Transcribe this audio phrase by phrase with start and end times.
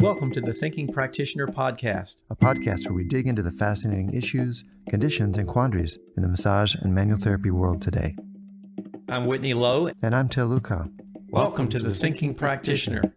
[0.00, 4.62] Welcome to the Thinking Practitioner Podcast, a podcast where we dig into the fascinating issues,
[4.90, 8.14] conditions, and quandaries in the massage and manual therapy world today.
[9.08, 9.90] I'm Whitney Lowe.
[10.02, 10.90] And I'm Til Luchau.
[10.90, 13.14] Welcome, Welcome to, to the Thinking, Thinking Practitioner.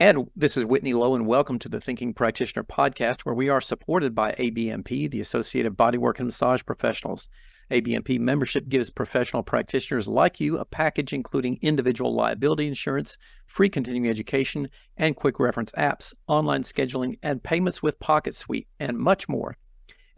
[0.00, 3.60] And this is Whitney Lowe, and welcome to the Thinking Practitioner podcast, where we are
[3.60, 7.28] supported by ABMP, the Associated Bodywork and Massage Professionals.
[7.70, 14.08] ABMP membership gives professional practitioners like you a package including individual liability insurance, free continuing
[14.08, 19.56] education, and quick reference apps, online scheduling, and payments with PocketSuite, and much more.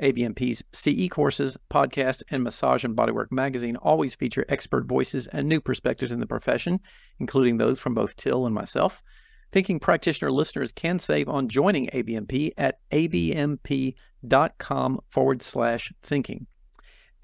[0.03, 5.61] ABMP's CE courses, podcast, and Massage and Bodywork magazine always feature expert voices and new
[5.61, 6.79] perspectives in the profession,
[7.19, 9.03] including those from both Til and myself.
[9.51, 13.91] Thinking practitioner listeners can save on joining ABMP at abmp.com
[15.09, 16.47] forward slash thinking.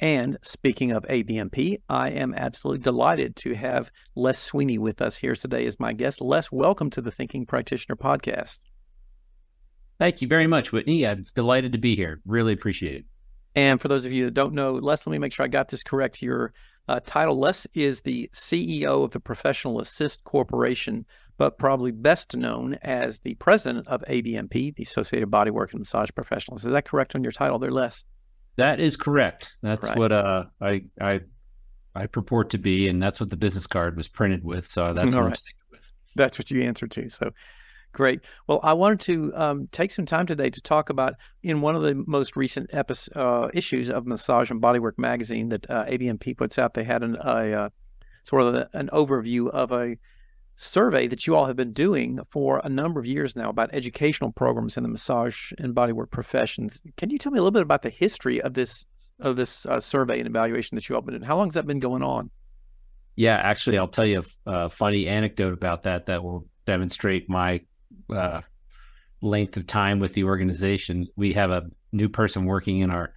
[0.05, 5.35] And speaking of ABMP, I am absolutely delighted to have Les Sweeney with us here
[5.35, 6.21] today as my guest.
[6.21, 8.61] Les, welcome to the Thinking Practitioner podcast.
[9.99, 11.07] Thank you very much, Whitney.
[11.07, 12.21] I'm delighted to be here.
[12.27, 13.05] Really appreciate it.
[13.55, 15.69] And for those of you that don't know, Les, let me make sure I got
[15.69, 16.21] this correct.
[16.21, 16.53] Your
[16.87, 21.07] uh, title, Les, is the CEO of the Professional Assist Corporation,
[21.39, 26.67] but probably best known as the president of ABMP, the Associated Bodywork and Massage Professionals.
[26.67, 28.05] Is that correct on your title there, Les?
[28.57, 29.57] That is correct.
[29.63, 29.99] That's right.
[29.99, 31.21] what uh, I I
[31.95, 34.67] I purport to be, and that's what the business card was printed with.
[34.67, 35.29] So that's what right.
[35.31, 35.93] I'm sticking with.
[36.17, 37.11] That's what you answer to.
[37.11, 37.33] So
[37.93, 38.21] great.
[38.47, 41.83] Well, I wanted to um, take some time today to talk about in one of
[41.83, 46.59] the most recent episode, uh, issues of Massage and Bodywork magazine that uh, ABMP puts
[46.59, 46.75] out.
[46.75, 47.69] They had an, a uh,
[48.25, 49.97] sort of an overview of a
[50.57, 54.31] survey that you all have been doing for a number of years now about educational
[54.33, 56.81] programs in the massage and bodywork professions.
[56.97, 58.85] Can you tell me a little bit about the history of this
[59.21, 61.27] of this uh, survey and evaluation that you all been doing?
[61.27, 62.31] How long has that been going on?
[63.17, 67.61] Yeah, actually, I'll tell you a, funny anecdote about that that will demonstrate my
[68.13, 68.41] uh,
[69.23, 71.07] length of time with the organization.
[71.15, 71.63] We have a
[71.93, 73.15] new person working in our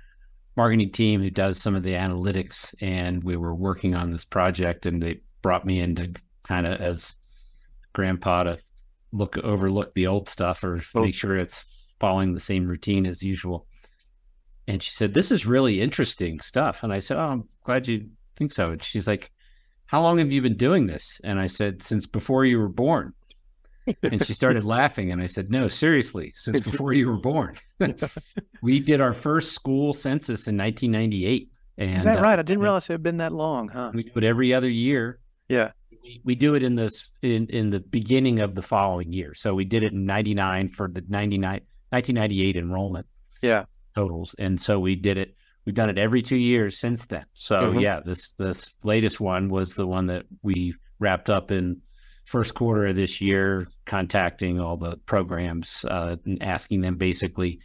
[0.56, 4.86] marketing team who does some of the analytics, and we were working on this project,
[4.86, 7.17] and they brought me in to kind of as
[7.98, 8.60] grandpa to
[9.12, 11.02] look overlook the old stuff or oh.
[11.02, 11.66] make sure it's
[12.00, 13.66] following the same routine as usual.
[14.68, 16.84] And she said, This is really interesting stuff.
[16.84, 18.72] And I said, Oh, I'm glad you think so.
[18.72, 19.32] And she's like,
[19.88, 21.20] How long have you been doing this?
[21.24, 23.14] And I said, Since before you were born.
[24.04, 25.12] and she started laughing.
[25.12, 27.56] And I said, No, seriously, since before you were born.
[28.62, 31.50] we did our first school census in 1998.
[31.80, 32.38] And, is that right?
[32.38, 33.92] I didn't uh, realize it had been that long, huh?
[33.94, 35.20] We do it every other year.
[35.50, 35.72] Yeah
[36.24, 39.34] we, do it in this in, in the beginning of the following year.
[39.34, 43.08] So we did it in 99 for the 99 1998 enrollment.
[43.42, 43.66] Yeah.
[43.96, 44.36] Totals.
[44.38, 45.36] And so we did it
[45.66, 47.26] we've done it every 2 years since then.
[47.34, 47.80] So mm-hmm.
[47.80, 51.82] yeah, this this latest one was the one that we wrapped up in
[52.26, 57.60] first quarter of this year contacting all the programs uh, and asking them basically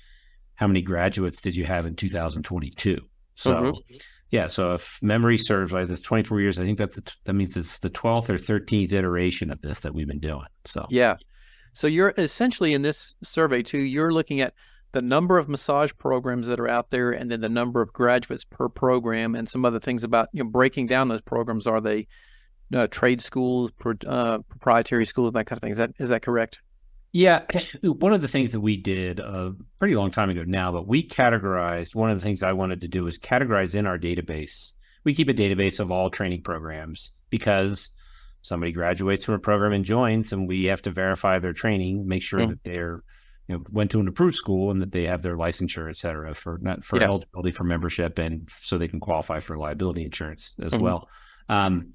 [0.55, 2.99] how many graduates did you have in 2022.
[3.35, 3.97] So mm-hmm.
[4.33, 7.79] Yeah, so if memory serves, like this 24 years, I think that's that means it's
[7.81, 10.47] the 12th or 13th iteration of this that we've been doing.
[10.65, 11.17] So yeah,
[11.75, 13.79] so you're essentially in this survey too.
[13.79, 14.55] You're looking at
[14.93, 18.45] the number of massage programs that are out there, and then the number of graduates
[18.45, 21.67] per program, and some other things about you know breaking down those programs.
[21.67, 22.09] Are they
[22.75, 25.73] uh, trade schools, pro, uh, proprietary schools, that kind of thing?
[25.73, 26.63] Is that is that correct?
[27.13, 27.43] Yeah,
[27.83, 31.07] one of the things that we did a pretty long time ago now, but we
[31.07, 31.95] categorized.
[31.95, 34.73] One of the things I wanted to do was categorize in our database.
[35.05, 37.91] We keep a database of all training programs because
[38.41, 42.23] somebody graduates from a program and joins, and we have to verify their training, make
[42.23, 42.51] sure mm-hmm.
[42.51, 43.03] that they're
[43.49, 46.33] you know went to an approved school and that they have their licensure, et cetera,
[46.33, 47.07] for not for yeah.
[47.07, 50.83] eligibility for membership and so they can qualify for liability insurance as mm-hmm.
[50.83, 51.09] well.
[51.49, 51.93] Um,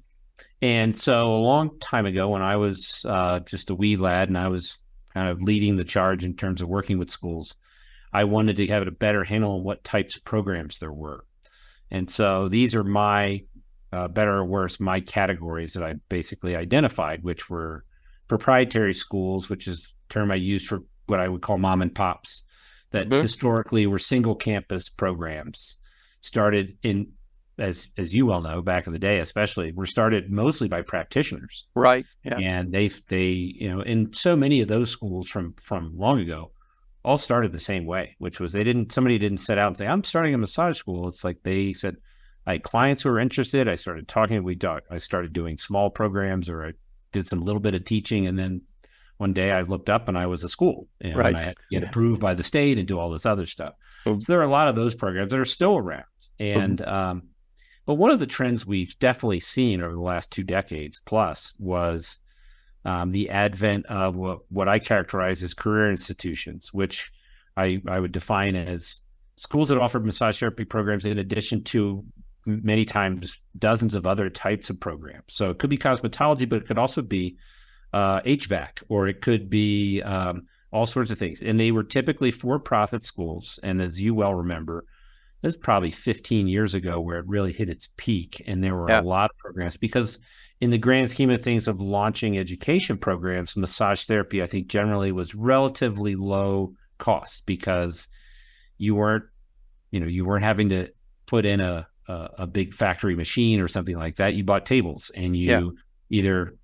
[0.62, 4.38] and so a long time ago, when I was uh, just a wee lad and
[4.38, 4.78] I was
[5.18, 7.56] kind of leading the charge in terms of working with schools.
[8.12, 11.24] I wanted to have a better handle on what types of programs there were.
[11.90, 13.42] And so these are my
[13.92, 17.84] uh, better or worse, my categories that I basically identified, which were
[18.28, 22.44] proprietary schools, which is term I used for what I would call mom and pops,
[22.92, 23.22] that mm-hmm.
[23.22, 25.78] historically were single campus programs,
[26.20, 27.14] started in
[27.58, 31.66] as as you well know, back in the day, especially, were started mostly by practitioners,
[31.74, 32.06] right?
[32.24, 36.20] Yeah, and they they you know, in so many of those schools from from long
[36.20, 36.52] ago,
[37.04, 39.86] all started the same way, which was they didn't somebody didn't set out and say
[39.86, 41.08] I'm starting a massage school.
[41.08, 41.96] It's like they said,
[42.46, 43.68] I had clients who were interested.
[43.68, 44.42] I started talking.
[44.42, 44.58] We
[44.90, 46.72] I started doing small programs, or I
[47.12, 48.62] did some little bit of teaching, and then
[49.18, 51.34] one day I looked up and I was a school, and right.
[51.34, 53.74] I had to get approved by the state and do all this other stuff.
[54.04, 56.04] So there are a lot of those programs that are still around,
[56.38, 57.27] and um,
[57.88, 62.18] But one of the trends we've definitely seen over the last two decades plus was
[62.84, 67.10] um, the advent of what, what I characterize as career institutions, which
[67.56, 69.00] I, I would define as
[69.36, 72.04] schools that offer massage therapy programs in addition to
[72.44, 75.24] many times dozens of other types of programs.
[75.28, 77.38] So it could be cosmetology, but it could also be
[77.94, 81.42] uh, HVAC or it could be um, all sorts of things.
[81.42, 83.58] And they were typically for profit schools.
[83.62, 84.84] And as you well remember,
[85.42, 88.42] this is probably 15 years ago where it really hit its peak.
[88.46, 89.00] And there were yeah.
[89.00, 90.18] a lot of programs because,
[90.60, 95.12] in the grand scheme of things, of launching education programs, massage therapy, I think generally
[95.12, 98.08] was relatively low cost because
[98.76, 99.24] you weren't,
[99.92, 100.88] you know, you weren't having to
[101.26, 104.34] put in a, a, a big factory machine or something like that.
[104.34, 105.70] You bought tables and you yeah.
[106.10, 106.54] either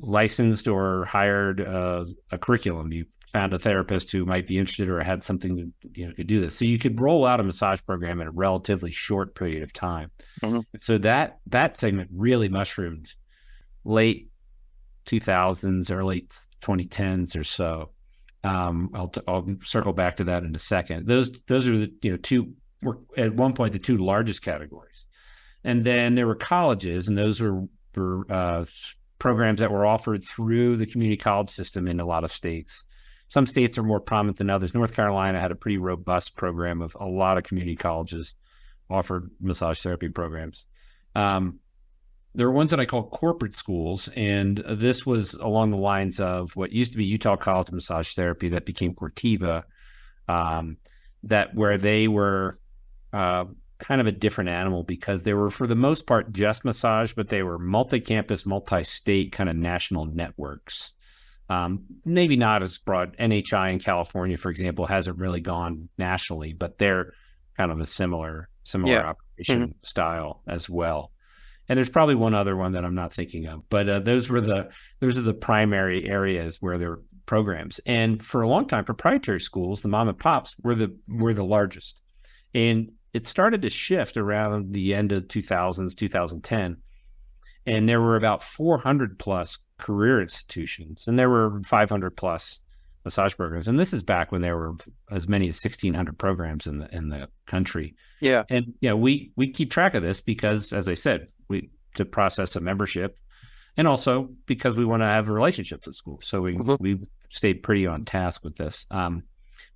[0.00, 2.92] licensed or hired uh, a curriculum.
[2.92, 6.26] You found a therapist who might be interested or had something to, you know could
[6.26, 6.56] do this.
[6.56, 10.10] So you could roll out a massage program in a relatively short period of time.
[10.40, 10.60] Mm-hmm.
[10.80, 13.12] So that that segment really mushroomed
[13.84, 14.30] late
[15.06, 16.28] 2000s, early
[16.62, 17.90] 2010s or so.
[18.42, 21.06] Um, I'll, t- I'll circle back to that in a second.
[21.06, 22.52] Those those are the you know two
[22.82, 25.06] were at one point the two largest categories,
[25.64, 27.62] and then there were colleges, and those were
[27.96, 28.64] were uh,
[29.18, 32.84] programs that were offered through the community college system in a lot of states.
[33.28, 34.74] Some states are more prominent than others.
[34.74, 38.34] North Carolina had a pretty robust program of a lot of community colleges
[38.90, 40.66] offered massage therapy programs.
[41.14, 41.60] Um,
[42.34, 46.56] there are ones that I call corporate schools, and this was along the lines of
[46.56, 49.62] what used to be Utah College of Massage Therapy that became Cortiva,
[50.28, 50.78] um,
[51.22, 52.58] that where they were
[53.12, 53.44] uh,
[53.86, 57.28] kind of a different animal because they were for the most part just massage, but
[57.28, 60.92] they were multi-campus, multi-state kind of national networks.
[61.50, 63.14] Um, maybe not as broad.
[63.18, 67.12] NHI in California, for example, hasn't really gone nationally, but they're
[67.58, 69.00] kind of a similar similar yeah.
[69.10, 69.72] operation mm-hmm.
[69.82, 71.12] style as well
[71.68, 74.40] and there's probably one other one that I'm not thinking of, but uh, those were
[74.40, 74.70] the
[75.00, 77.80] those are the primary areas where there were programs.
[77.86, 81.44] And for a long time, proprietary schools, the mom and pops, were the were the
[81.44, 82.00] largest,
[82.54, 86.76] and it started to shift around the end of 2000s, 2010,
[87.64, 92.58] and there were about 400 plus career institutions, and there were 500 plus
[93.04, 93.68] massage programs.
[93.68, 94.74] And this is back when there were
[95.10, 97.94] as many as 1,600 programs in the in the country.
[98.20, 101.70] Yeah, and you know we we keep track of this because, as I said, we
[101.94, 103.16] to process a membership,
[103.76, 106.26] and also because we want to have relationships with schools.
[106.26, 106.82] So we mm-hmm.
[106.82, 106.98] we
[107.30, 108.86] stayed pretty on task with this.
[108.90, 109.22] Um,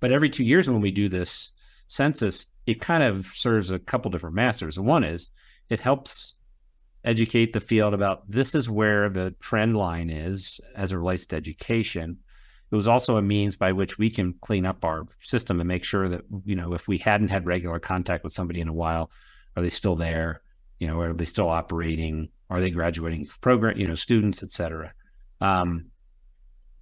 [0.01, 1.51] but every two years when we do this
[1.89, 4.79] census, it kind of serves a couple different masters.
[4.79, 5.31] One is
[5.69, 6.35] it helps
[7.03, 11.35] educate the field about this is where the trend line is as it relates to
[11.35, 12.19] education.
[12.71, 15.83] It was also a means by which we can clean up our system and make
[15.83, 19.11] sure that, you know, if we hadn't had regular contact with somebody in a while,
[19.57, 20.41] are they still there?
[20.79, 22.29] you know, are they still operating?
[22.49, 24.93] Are they graduating program, you know, students, et cetera?
[25.41, 25.87] Um,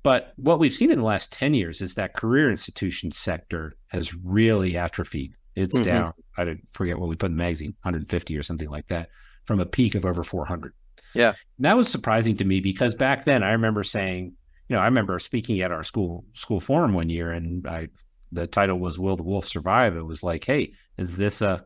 [0.03, 4.13] but what we've seen in the last 10 years is that career institution sector has
[4.13, 5.33] really atrophied.
[5.55, 5.83] It's mm-hmm.
[5.83, 9.09] down, I forget what we put in the magazine, 150 or something like that,
[9.45, 10.73] from a peak of over 400.
[11.13, 11.29] Yeah.
[11.57, 14.33] And that was surprising to me because back then I remember saying,
[14.69, 17.87] you know, I remember speaking at our school school forum one year and I
[18.31, 19.95] the title was Will the Wolf Survive?
[19.95, 21.63] It was like, hey, is this a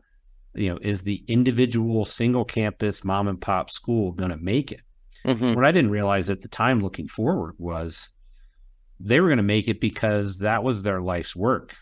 [0.54, 4.82] you know, is the individual single campus mom and pop school going to make it?
[5.24, 5.54] Mm-hmm.
[5.54, 8.10] What I didn't realize at the time looking forward was
[9.02, 11.76] they were going to make it because that was their life's work.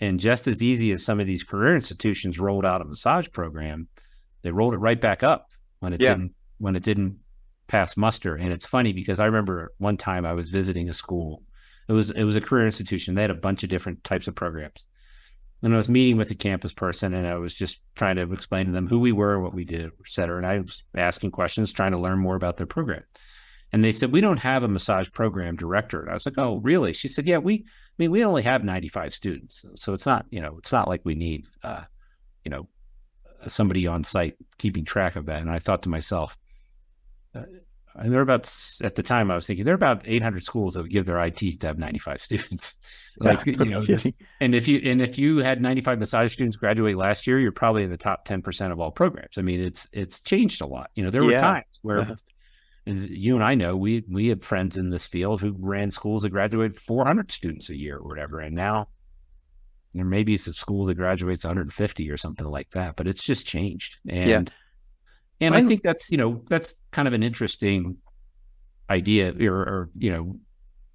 [0.00, 3.88] And just as easy as some of these career institutions rolled out a massage program,
[4.42, 6.10] they rolled it right back up when it yeah.
[6.10, 7.18] didn't when it didn't
[7.66, 8.34] pass muster.
[8.34, 11.42] And it's funny because I remember one time I was visiting a school.
[11.88, 13.14] It was it was a career institution.
[13.14, 14.84] They had a bunch of different types of programs
[15.64, 18.66] and I was meeting with a campus person and I was just trying to explain
[18.66, 20.36] to them who we were, what we did, et cetera.
[20.36, 23.02] And I was asking questions, trying to learn more about their program.
[23.74, 26.00] And they said, We don't have a massage program director.
[26.00, 26.92] And I was like, Oh, really?
[26.92, 29.64] She said, Yeah, we, I mean, we only have 95 students.
[29.74, 31.82] So it's not, you know, it's not like we need, uh,
[32.44, 32.68] you know,
[33.48, 35.40] somebody on site keeping track of that.
[35.40, 36.38] And I thought to myself,
[37.34, 37.42] uh,
[37.96, 38.48] and there are about
[38.84, 41.18] at the time I was thinking there are about 800 schools that would give their
[41.18, 42.76] IT to have 95 students.
[43.18, 46.96] like you know, just, and if you and if you had 95 massage students graduate
[46.96, 49.36] last year, you're probably in the top 10 percent of all programs.
[49.36, 50.90] I mean, it's it's changed a lot.
[50.94, 51.40] You know, there were yeah.
[51.40, 52.14] times where, uh-huh.
[52.86, 56.22] As you and I know, we we had friends in this field who ran schools
[56.22, 58.88] that graduated 400 students a year or whatever, and now
[59.94, 63.46] there may be a school that graduates 150 or something like that, but it's just
[63.46, 63.98] changed.
[64.08, 64.42] And yeah
[65.40, 67.96] and I, I think that's, you know, that's kind of an interesting
[68.88, 70.38] idea or, or, you know,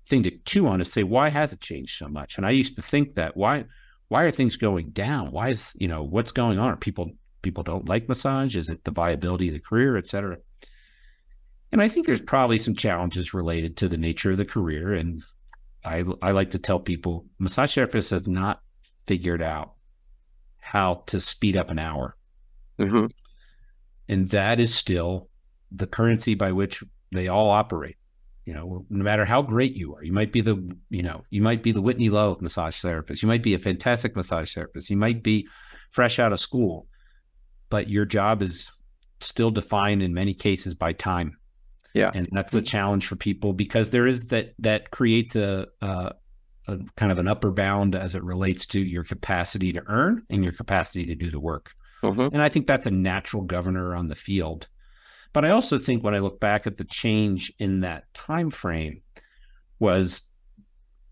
[0.07, 2.37] thing to chew on to say, why has it changed so much?
[2.37, 3.65] And I used to think that why,
[4.07, 5.31] why are things going down?
[5.31, 6.69] Why is, you know, what's going on?
[6.69, 8.55] Are people people don't like massage?
[8.57, 10.37] Is it the viability of the career, et cetera?
[11.71, 14.93] And I think there's probably some challenges related to the nature of the career.
[14.93, 15.23] And
[15.85, 18.61] I, I like to tell people massage therapists have not
[19.05, 19.73] figured out
[20.59, 22.15] how to speed up an hour.
[22.79, 23.07] Mm-hmm.
[24.07, 25.29] And that is still
[25.71, 27.97] the currency by which they all operate.
[28.45, 30.55] You know, no matter how great you are, you might be the,
[30.89, 33.21] you know, you might be the Whitney Lowe massage therapist.
[33.21, 34.89] You might be a fantastic massage therapist.
[34.89, 35.47] You might be
[35.91, 36.87] fresh out of school,
[37.69, 38.71] but your job is
[39.21, 41.37] still defined in many cases by time.
[41.93, 42.11] Yeah.
[42.13, 46.13] And that's a challenge for people because there is that, that creates a, a,
[46.67, 50.43] a kind of an upper bound as it relates to your capacity to earn and
[50.43, 51.73] your capacity to do the work.
[52.03, 52.33] Mm-hmm.
[52.33, 54.67] And I think that's a natural governor on the field.
[55.33, 59.01] But I also think when I look back at the change in that time frame
[59.79, 60.21] was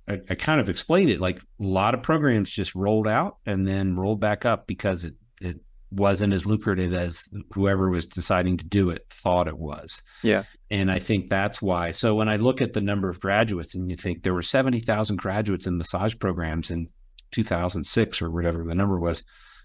[0.07, 3.67] I, I kind of explained it like a lot of programs just rolled out and
[3.67, 5.59] then rolled back up because it it
[5.91, 10.01] wasn't as lucrative as whoever was deciding to do it thought it was.
[10.21, 10.43] Yeah.
[10.69, 11.91] And I think that's why.
[11.91, 15.15] So when I look at the number of graduates and you think there were 70,000
[15.15, 16.87] graduates in massage programs in
[17.31, 19.23] 2006 or whatever the number was,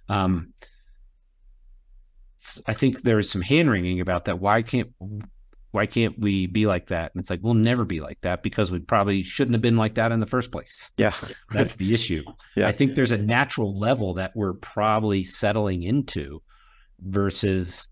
[0.09, 0.53] um,
[2.67, 4.41] I think there's some hand wringing about that.
[4.41, 4.91] Why can't
[5.73, 7.13] why can't we be like that?
[7.13, 9.95] And it's like we'll never be like that because we probably shouldn't have been like
[9.95, 10.93] that in the first place.
[10.97, 11.13] Yeah,
[11.51, 12.23] that's the issue.
[12.55, 12.69] Yeah.
[12.69, 16.43] I think there's a natural level that we're probably settling into
[17.01, 17.89] versus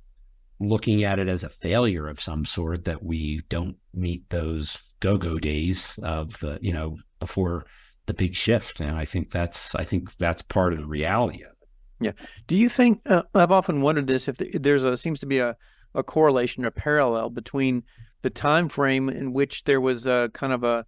[0.60, 5.38] looking at it as a failure of some sort that we don't meet those go-go
[5.38, 7.64] days of the you know before
[8.04, 11.50] the big shift and i think that's i think that's part of the reality of
[11.50, 11.68] it
[12.00, 12.12] yeah
[12.46, 15.56] do you think uh, i've often wondered this if there's a seems to be a,
[15.94, 17.82] a correlation or parallel between
[18.22, 20.84] the time frame in which there was a kind of a,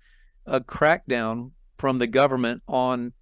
[0.47, 3.13] a crackdown from the government on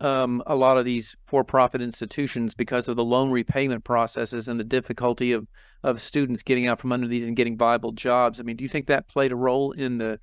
[0.00, 4.64] um, a lot of these for-profit institutions because of the loan repayment processes and the
[4.64, 5.46] difficulty of
[5.82, 8.40] of students getting out from under these and getting viable jobs.
[8.40, 10.18] I mean, do you think that played a role in the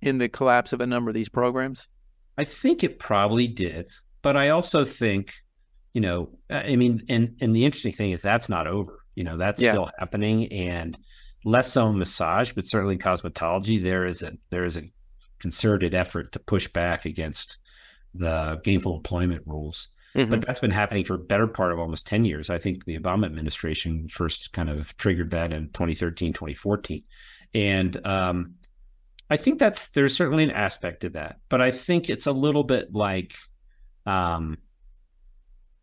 [0.00, 1.88] in the collapse of a number of these programs?
[2.36, 3.86] I think it probably did,
[4.22, 5.32] but I also think,
[5.92, 9.03] you know, I mean, and and the interesting thing is that's not over.
[9.14, 9.70] You know, that's Yeah.
[9.70, 10.98] still happening, and
[11.44, 14.90] less so in massage, but certainly in cosmetology, there is a there is a
[15.38, 17.58] concerted effort to push back against
[18.14, 19.88] the gainful employment rules.
[20.14, 20.30] Mhm.
[20.30, 22.48] But that's been happening for a better part of almost 10 years.
[22.48, 27.02] I think the Obama administration first kind of triggered that in 2013, 2014.
[27.52, 28.54] And um,
[29.28, 31.40] I think that's there's certainly an aspect to that.
[31.48, 33.34] But I think it's a little bit like,
[34.06, 34.58] um,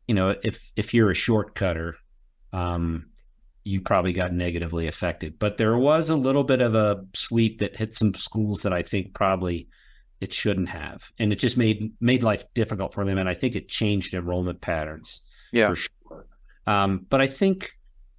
[0.07, 1.97] you know, if if you're a shortcutter,
[2.53, 3.10] um,
[3.63, 5.37] you probably got negatively affected.
[5.37, 8.81] But there was a little bit of a sweep that hit some schools that I
[8.81, 9.67] think probably
[10.19, 13.17] it shouldn't have, and it just made made life difficult for them.
[13.17, 15.67] And I think it changed enrollment patterns Yeah.
[15.69, 16.25] for sure.
[16.67, 17.71] Um, but I think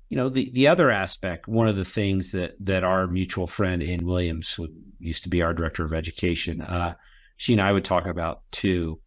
[0.09, 3.83] you know the the other aspect, one of the things that that our mutual friend
[3.83, 4.69] Ann Williams, who
[4.99, 6.95] used to be our director of education, uh,
[7.37, 9.01] she and I would talk about too,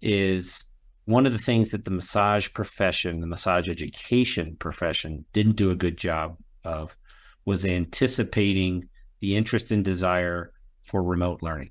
[0.00, 0.64] is
[1.06, 5.76] one of the things that the massage profession, the massage education profession, didn't do a
[5.76, 6.96] good job of
[7.44, 8.88] was anticipating
[9.20, 11.70] the interest and desire for remote learning.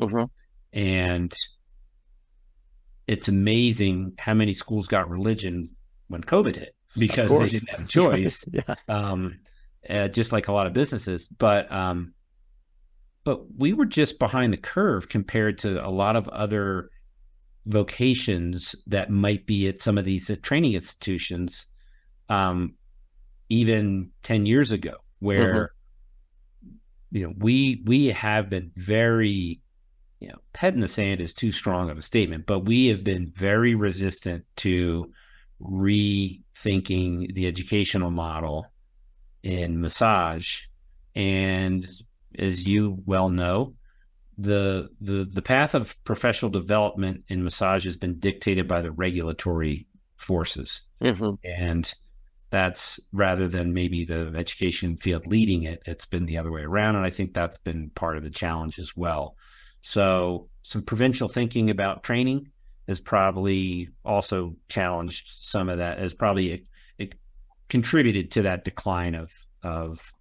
[0.00, 0.28] Mhm.
[0.72, 1.32] And
[3.06, 5.68] it's amazing how many schools got religion
[6.08, 8.74] when COVID hit because they didn't have a choice, yeah.
[8.88, 9.38] um,
[9.88, 11.26] uh, just like a lot of businesses.
[11.26, 12.14] But um,
[13.24, 16.90] but we were just behind the curve compared to a lot of other
[17.66, 21.66] vocations that might be at some of these training institutions,
[22.28, 22.74] um,
[23.48, 25.72] even ten years ago, where
[27.10, 29.60] you know we we have been very
[30.22, 33.02] you know, head in the sand is too strong of a statement, but we have
[33.02, 35.12] been very resistant to
[35.60, 38.66] rethinking the educational model
[39.42, 40.60] in massage.
[41.16, 41.88] And
[42.38, 43.74] as you well know,
[44.38, 49.86] the the the path of professional development in massage has been dictated by the regulatory
[50.16, 51.38] forces Mhm.
[51.44, 51.92] and
[52.50, 56.96] that's rather than maybe the education field leading it it's been the other way around
[56.96, 59.36] and i think that's been part of the challenge as well
[59.82, 62.48] so some provincial thinking about training
[62.88, 66.64] has probably also challenged some of that has probably it,
[66.98, 67.14] it
[67.68, 69.30] contributed to that decline of
[69.62, 70.12] of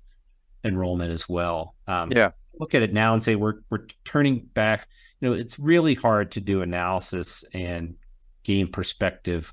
[0.64, 2.32] enrollment as well um, Yeah.
[2.62, 4.88] Look at it now and say we're we're turning back
[5.20, 7.96] you know it's really hard to do analysis and
[8.44, 9.52] gain perspective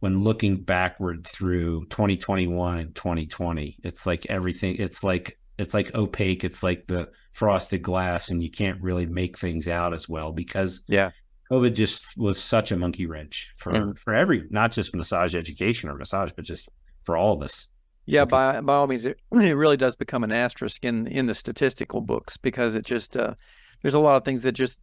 [0.00, 6.44] when looking backward through 2021 and 2020 it's like everything it's like it's like opaque
[6.44, 10.82] it's like the frosted glass and you can't really make things out as well because
[10.86, 11.10] Yeah.
[11.50, 13.98] covid just was such a monkey wrench for Mhm.
[13.98, 16.68] for every not just massage education or massage but just
[17.02, 17.68] for all of us.
[18.06, 18.30] Yeah, okay.
[18.30, 22.00] by by all means, it, it really does become an asterisk in in the statistical
[22.00, 23.34] books because it just uh,
[23.82, 24.78] there's a lot of things that just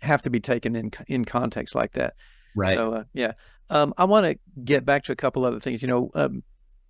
[0.00, 2.14] have to be taken in in context like that.
[2.56, 2.74] Right.
[2.74, 3.32] So uh, yeah,
[3.70, 5.82] um, I want to get back to a couple other things.
[5.82, 6.42] You know, um,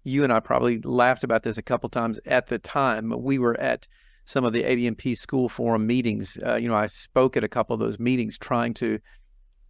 [0.04, 3.12] you and I probably laughed about this a couple times at the time.
[3.22, 3.86] We were at
[4.24, 6.38] some of the ABMP school forum meetings.
[6.44, 8.98] Uh, you know, I spoke at a couple of those meetings trying to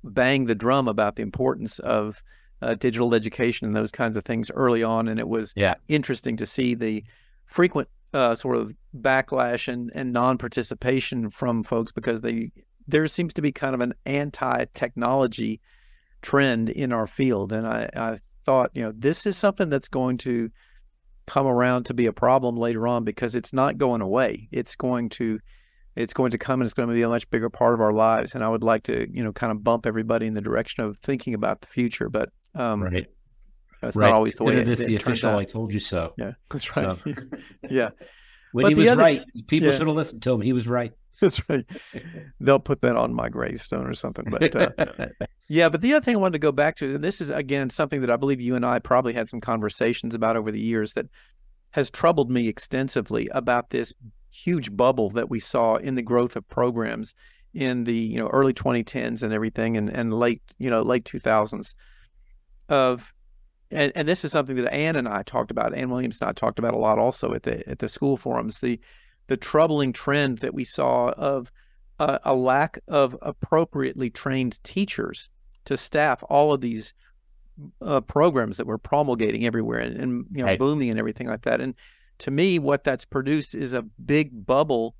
[0.04, 2.22] bang the drum about the importance of
[2.62, 5.08] uh, digital education and those kinds of things early on.
[5.08, 5.74] And it was yeah.
[5.88, 7.04] interesting to see the
[7.46, 12.50] frequent uh, sort of backlash and, and non-participation from folks because they
[12.88, 15.60] there seems to be kind of an anti-technology
[16.20, 17.52] trend in our field.
[17.52, 20.50] And I, I thought, you know, this is something that's going to
[21.26, 24.48] come around to be a problem later on because it's not going away.
[24.50, 25.38] It's going to
[25.94, 27.92] it's going to come and it's going to be a much bigger part of our
[27.92, 28.34] lives.
[28.34, 30.96] And I would like to, you know, kind of bump everybody in the direction of
[30.98, 32.08] thinking about the future.
[32.08, 33.06] But um, right.
[33.80, 34.06] That's right.
[34.06, 34.84] not always the way it, it is.
[34.86, 36.96] The official "I told you so." Yeah, that's right.
[36.96, 37.14] So.
[37.70, 37.90] yeah,
[38.52, 39.76] when but he was other, right, people yeah.
[39.76, 40.40] should have listened to him.
[40.40, 40.92] He was right.
[41.20, 41.64] That's right.
[42.40, 44.24] They'll put that on my gravestone or something.
[44.28, 44.70] But uh,
[45.48, 47.70] yeah, but the other thing I wanted to go back to, and this is again
[47.70, 50.94] something that I believe you and I probably had some conversations about over the years
[50.94, 51.06] that
[51.72, 53.94] has troubled me extensively about this
[54.32, 57.14] huge bubble that we saw in the growth of programs
[57.54, 61.74] in the you know early 2010s and everything and, and late you know late 2000s
[62.68, 63.12] of
[63.70, 66.32] and, and this is something that Ann and I talked about Ann Williams and I
[66.32, 68.78] talked about a lot also at the at the school forums the
[69.28, 71.50] the troubling trend that we saw of
[71.98, 75.30] a, a lack of appropriately trained teachers
[75.64, 76.92] to staff all of these
[77.80, 80.58] uh, programs that we're promulgating everywhere and, and you know right.
[80.58, 81.60] booming and everything like that.
[81.60, 81.74] And
[82.18, 84.94] to me, what that's produced is a big bubble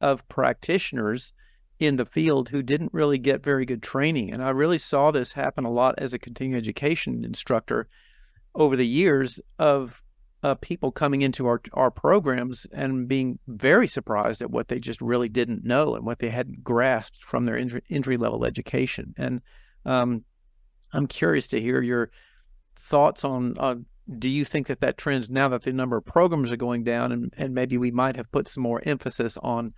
[0.00, 1.32] of practitioners
[1.78, 4.32] in the field who didn't really get very good training.
[4.32, 7.88] And I really saw this happen a lot as a continuing education instructor
[8.54, 10.02] over the years of
[10.42, 15.00] uh, people coming into our our programs and being very surprised at what they just
[15.00, 19.14] really didn't know and what they hadn't grasped from their entry, level education.
[19.16, 19.40] And
[19.84, 20.24] um,
[20.92, 22.10] I'm curious to hear your
[22.78, 23.56] thoughts on.
[23.58, 23.76] Uh,
[24.18, 27.10] do you think that that trend now that the number of programs are going down
[27.10, 29.74] and, and maybe we might have put some more emphasis on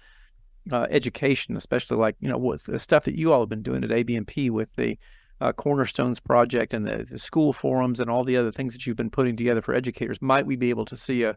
[0.70, 3.84] uh, education, especially like you know with the stuff that you all have been doing
[3.84, 4.98] at ABMP with the
[5.40, 8.96] uh, Cornerstones project and the, the, school forums and all the other things that you've
[8.96, 11.36] been putting together for educators, might we be able to see a,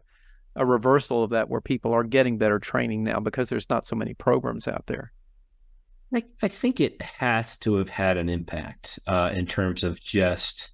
[0.56, 3.94] a reversal of that where people are getting better training now because there's not so
[3.94, 5.12] many programs out there?
[6.14, 10.70] I, I think it has to have had an impact uh, in terms of just,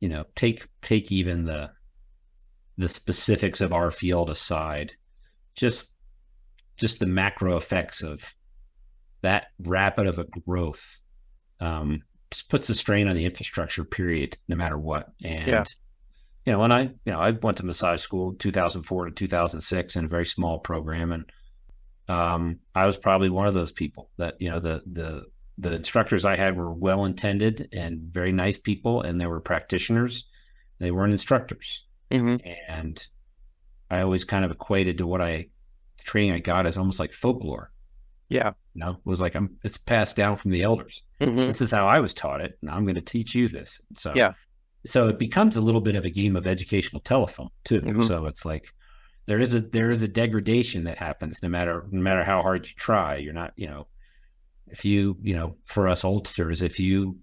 [0.00, 1.72] you know, take take even the
[2.78, 4.94] the specifics of our field aside,
[5.54, 5.91] just
[6.82, 8.34] just the macro effects of
[9.20, 10.98] that rapid of a growth
[11.60, 15.64] um, just puts a strain on the infrastructure period no matter what and yeah.
[16.44, 20.06] you know when i you know i went to massage school 2004 to 2006 in
[20.06, 21.24] a very small program and
[22.08, 25.22] um, i was probably one of those people that you know the the
[25.58, 30.24] the instructors i had were well intended and very nice people and they were practitioners
[30.80, 32.44] they weren't instructors mm-hmm.
[32.66, 33.06] and
[33.88, 35.46] i always kind of equated to what i
[36.04, 37.72] training i got as almost like folklore
[38.32, 38.52] yeah.
[38.74, 41.02] You know, it was like I'm it's passed down from the elders.
[41.20, 41.48] Mm-hmm.
[41.48, 42.58] This is how I was taught it.
[42.62, 43.80] And I'm going to teach you this.
[43.94, 44.32] So yeah.
[44.86, 47.82] So it becomes a little bit of a game of educational telephone too.
[47.82, 48.02] Mm-hmm.
[48.04, 48.70] So it's like
[49.26, 52.66] there is a there is a degradation that happens no matter no matter how hard
[52.66, 53.16] you try.
[53.16, 53.86] You're not, you know,
[54.68, 57.18] if you, you know, for us oldsters, if you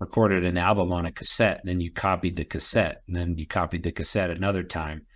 [0.00, 3.46] recorded an album on a cassette, and then you copied the cassette, and then you
[3.46, 5.06] copied the cassette another time,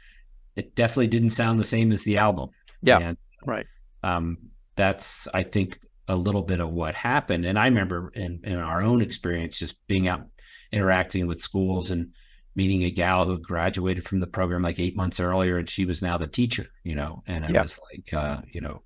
[0.57, 2.51] it definitely didn't sound the same as the album.
[2.87, 2.99] Yeah.
[2.99, 3.17] And,
[3.47, 3.67] right.
[4.03, 4.39] Um,
[4.77, 7.45] that's I think a little bit of what happened.
[7.45, 10.27] And I remember in, in our own experience, just being out
[10.73, 12.11] interacting with schools and
[12.57, 16.03] meeting a gal who graduated from the program like eight months earlier, and she was
[16.03, 17.65] now the teacher, you know, and it yep.
[17.65, 18.83] was like, uh, you know,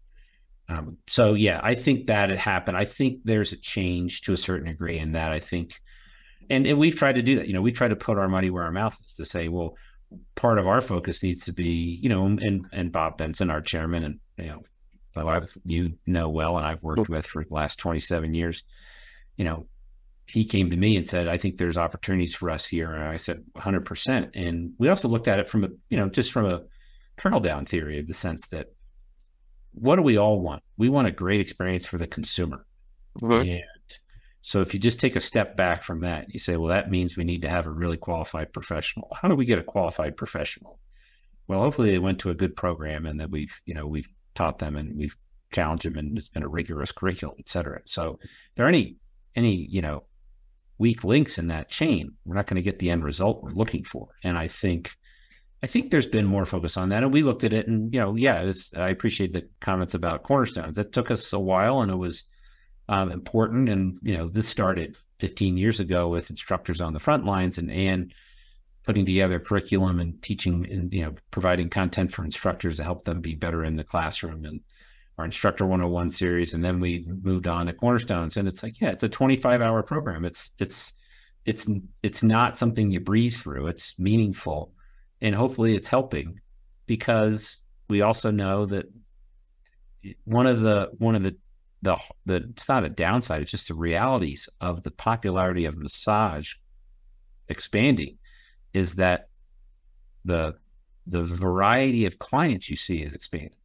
[0.68, 2.76] um, so yeah, I think that it happened.
[2.76, 5.32] I think there's a change to a certain degree in that.
[5.32, 5.80] I think,
[6.50, 7.48] and and we've tried to do that.
[7.48, 9.76] You know, we try to put our money where our mouth is to say, well,
[10.34, 14.04] part of our focus needs to be, you know, and and Bob Benson, our chairman,
[14.04, 14.62] and you know,
[15.14, 18.62] who I've, you know well and I've worked with for the last 27 years,
[19.36, 19.66] you know,
[20.26, 22.92] he came to me and said, I think there's opportunities for us here.
[22.92, 24.30] And I said, 100%.
[24.34, 26.62] And we also looked at it from a, you know, just from a
[27.16, 28.66] trickle down theory of the sense that
[29.72, 30.62] what do we all want?
[30.76, 32.66] We want a great experience for the consumer.
[33.20, 33.48] Mm-hmm.
[33.48, 33.62] And
[34.40, 37.16] so if you just take a step back from that, you say, well, that means
[37.16, 39.09] we need to have a really qualified professional.
[39.20, 40.79] How do we get a qualified professional?
[41.46, 44.59] Well, hopefully they went to a good program and that we've, you know, we've taught
[44.59, 45.16] them and we've
[45.53, 47.81] challenged them and it's been a rigorous curriculum, et cetera.
[47.87, 48.96] So if there are any
[49.35, 50.05] any, you know,
[50.79, 53.85] weak links in that chain, we're not going to get the end result we're looking
[53.85, 54.09] for.
[54.22, 54.96] And I think,
[55.62, 57.03] I think there's been more focus on that.
[57.03, 60.79] And we looked at it, and you know, yeah, I appreciate the comments about cornerstones.
[60.79, 62.24] It took us a while, and it was
[62.88, 63.68] um, important.
[63.68, 67.70] And you know, this started 15 years ago with instructors on the front lines, and
[67.70, 68.12] and
[68.85, 73.20] putting together curriculum and teaching and you know providing content for instructors to help them
[73.20, 74.61] be better in the classroom and
[75.18, 76.55] our instructor 101 series.
[76.55, 78.37] And then we moved on to cornerstones.
[78.37, 80.24] And it's like yeah it's a 25 hour program.
[80.24, 80.92] It's it's
[81.44, 81.66] it's
[82.03, 83.66] it's not something you breeze through.
[83.66, 84.72] It's meaningful
[85.20, 86.40] and hopefully it's helping
[86.87, 88.87] because we also know that
[90.24, 91.37] one of the one of the
[91.82, 96.54] the the it's not a downside it's just the realities of the popularity of massage
[97.48, 98.18] expanding
[98.72, 99.28] is that
[100.24, 100.54] the
[101.06, 103.58] the variety of clients you see is expanding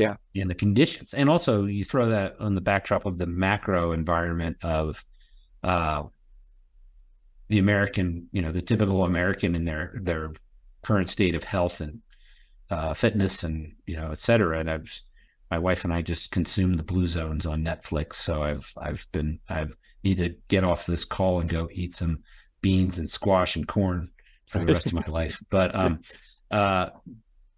[0.00, 0.16] yeah.
[0.34, 1.12] And the conditions.
[1.12, 5.04] And also you throw that on the backdrop of the macro environment of
[5.62, 6.04] uh,
[7.48, 10.32] the American, you know, the typical American in their their
[10.82, 12.00] current state of health and
[12.70, 14.60] uh, fitness and you know, et cetera.
[14.60, 15.02] And I've
[15.50, 18.14] my wife and I just consume the blue zones on Netflix.
[18.14, 22.22] So I've I've been I've need to get off this call and go eat some
[22.62, 24.10] beans and squash and corn
[24.46, 25.42] for the rest of my life.
[25.50, 26.00] But um
[26.50, 26.90] uh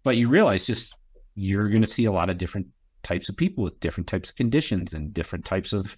[0.03, 0.95] but you realize just
[1.35, 2.67] you're going to see a lot of different
[3.03, 5.97] types of people with different types of conditions and different types of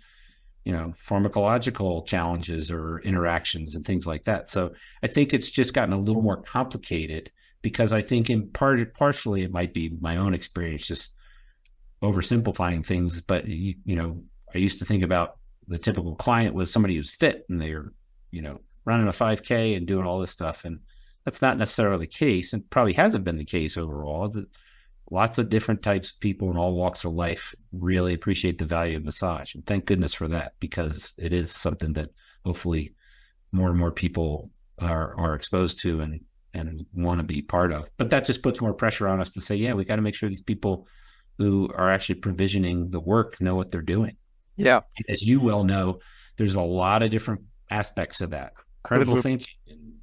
[0.64, 4.72] you know pharmacological challenges or interactions and things like that so
[5.04, 7.32] i think it's just gotten a little more complicated
[7.62, 11.12] because i think in part partially it might be my own experience just
[12.04, 14.22] oversimplifying things but you, you know
[14.54, 17.92] i used to think about the typical client was somebody who's fit and they're
[18.32, 20.80] you know running a 5k and doing all this stuff and
[21.24, 24.46] that's not necessarily the case and probably hasn't been the case overall that
[25.12, 28.98] lots of different types of people in all walks of life really appreciate the value
[28.98, 29.54] of massage.
[29.54, 32.10] And thank goodness for that because it is something that
[32.44, 32.94] hopefully
[33.52, 36.22] more and more people are are exposed to and
[36.54, 37.90] and want to be part of.
[37.98, 40.16] But that just puts more pressure on us to say, yeah, we got to make
[40.16, 40.88] sure these people
[41.38, 44.18] who are actually provisioning the work know what they're doing.
[44.56, 44.82] Yeah.
[45.10, 46.00] As you well know,
[46.38, 48.54] there's a lot of different aspects of that.
[48.84, 49.22] Critical mm-hmm.
[49.22, 49.94] thinking,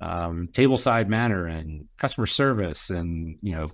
[0.00, 3.68] um, table side manner and customer service and, you know,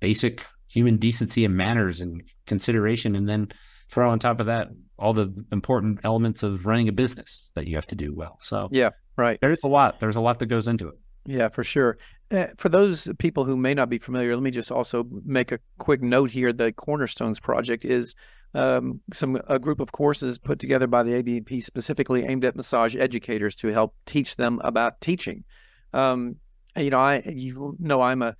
[0.00, 3.48] basic human decency and manners and consideration, and then
[3.90, 7.76] throw on top of that all the important elements of running a business that you
[7.76, 8.36] have to do well.
[8.40, 9.38] So yeah, right.
[9.40, 10.00] There's a lot.
[10.00, 10.94] There's a lot that goes into it.
[11.26, 11.98] Yeah, for sure.
[12.30, 15.60] Uh, for those people who may not be familiar, let me just also make a
[15.78, 16.52] quick note here.
[16.52, 18.14] The Cornerstones Project is
[18.54, 22.94] um, some a group of courses put together by the ABMP specifically aimed at massage
[22.96, 25.44] educators to help teach them about teaching.
[25.92, 26.36] Um,
[26.76, 28.36] you know, I you know I'm a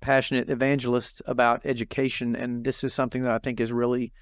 [0.00, 4.12] passionate evangelist about education, and this is something that I think has really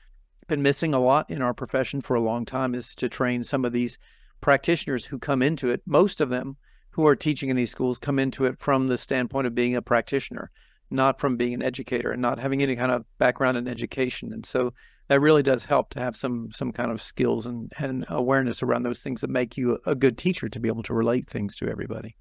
[0.48, 3.64] been missing a lot in our profession for a long time is to train some
[3.64, 3.98] of these
[4.40, 5.82] practitioners who come into it.
[5.86, 6.56] Most of them
[6.90, 9.82] who are teaching in these schools come into it from the standpoint of being a
[9.82, 10.50] practitioner,
[10.90, 14.32] not from being an educator and not having any kind of background in education.
[14.32, 14.72] And so
[15.08, 18.82] that really does help to have some some kind of skills and, and awareness around
[18.82, 21.68] those things that make you a good teacher to be able to relate things to
[21.68, 22.14] everybody.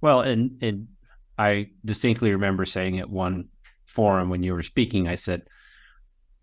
[0.00, 0.88] Well, and and
[1.38, 3.48] I distinctly remember saying at one
[3.86, 5.42] forum when you were speaking, I said,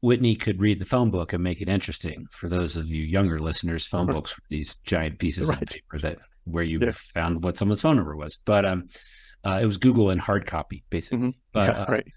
[0.02, 2.28] Whitney could read the phone book and make it interesting.
[2.32, 5.62] For those of you younger listeners, phone books were these giant pieces right.
[5.62, 6.92] of paper that where you yeah.
[7.14, 8.40] found what someone's phone number was.
[8.46, 8.88] But um,
[9.44, 11.20] uh, it was Google in hard copy, basically.
[11.20, 11.30] Mm-hmm.
[11.52, 12.08] But yeah, uh, right.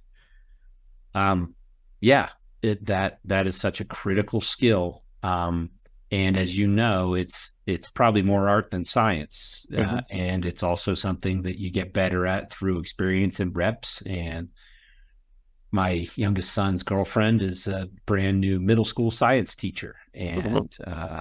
[1.14, 1.54] Um,
[2.00, 2.30] yeah,
[2.62, 5.04] it, that that is such a critical skill.
[5.22, 5.70] Um,
[6.10, 9.98] and as you know, it's it's probably more art than science, uh, mm-hmm.
[10.10, 14.02] and it's also something that you get better at through experience and reps.
[14.02, 14.48] And
[15.70, 20.56] my youngest son's girlfriend is a brand new middle school science teacher, mm-hmm.
[20.56, 21.20] and uh,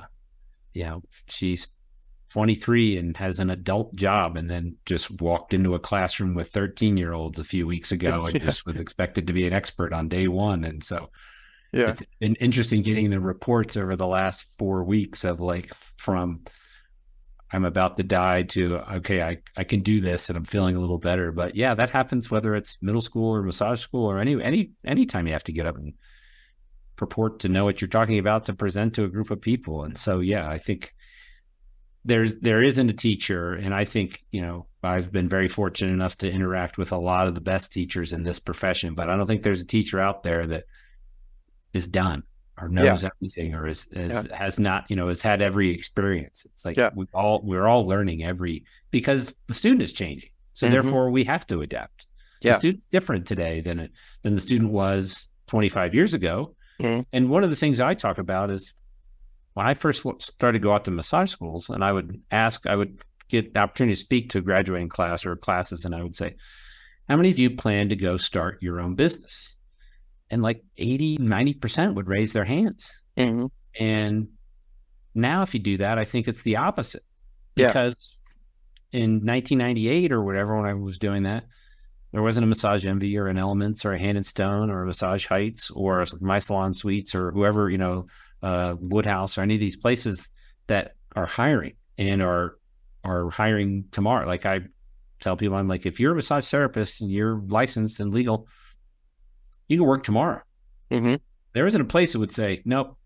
[0.74, 1.68] you know she's
[2.30, 6.98] 23 and has an adult job, and then just walked into a classroom with 13
[6.98, 8.46] year olds a few weeks ago, and yeah.
[8.46, 11.10] just was expected to be an expert on day one, and so
[11.72, 11.90] yeah.
[11.90, 16.42] it's been interesting getting the reports over the last four weeks of like from
[17.52, 20.80] i'm about to die to okay i, I can do this and i'm feeling a
[20.80, 21.32] little better.
[21.32, 25.28] But yeah that happens whether it's middle school or massage school or any any anytime
[25.28, 25.94] you have to get up and
[26.96, 29.84] purport to know what you're talking about to present to a group of people.
[29.84, 30.94] And so yeah i think
[32.06, 36.18] there's there isn't a teacher and i think you know i've been very fortunate enough
[36.18, 39.28] to interact with a lot of the best teachers in this profession but i don't
[39.28, 40.64] think there's a teacher out there that
[41.74, 42.24] is done
[42.60, 43.10] or knows yeah.
[43.16, 44.36] everything or is, is yeah.
[44.36, 46.90] has not you know has had every experience it's like yeah.
[46.96, 50.74] we all we're all learning every because the student is changing so mm-hmm.
[50.74, 52.06] therefore we have to adapt
[52.42, 52.54] yeah.
[52.54, 53.92] the student's different today than it
[54.24, 57.02] than the student was 25 years ago mm-hmm.
[57.12, 58.74] and one of the things i talk about is
[59.60, 62.78] when I first started to go out to massage schools, and I would ask, I
[62.78, 66.16] would get the opportunity to speak to a graduating class or classes, and I would
[66.16, 66.38] say,
[67.10, 69.58] "How many of you plan to go start your own business?"
[70.32, 72.94] And like 80, 90 percent would raise their hands.
[73.18, 73.48] Mm-hmm.
[73.78, 74.30] And
[75.14, 77.04] now, if you do that, I think it's the opposite.
[77.58, 77.68] Yeah.
[77.68, 78.18] Because
[78.94, 81.44] in 1998 or whatever, when I was doing that,
[82.14, 84.86] there wasn't a Massage Envy or an Elements or a Hand and Stone or a
[84.86, 88.08] Massage Heights or My Salon Suites or whoever, you know,
[88.42, 90.30] uh, Woodhouse or any of these places
[90.68, 92.58] that are hiring and are
[93.04, 94.28] are hiring tomorrow.
[94.28, 94.62] Like I
[95.20, 98.48] tell people, I'm like, if you're a massage therapist and you're licensed and legal,
[99.68, 100.42] you can work tomorrow.
[100.92, 101.16] Mm-hmm.
[101.54, 102.98] There isn't a place that would say, nope,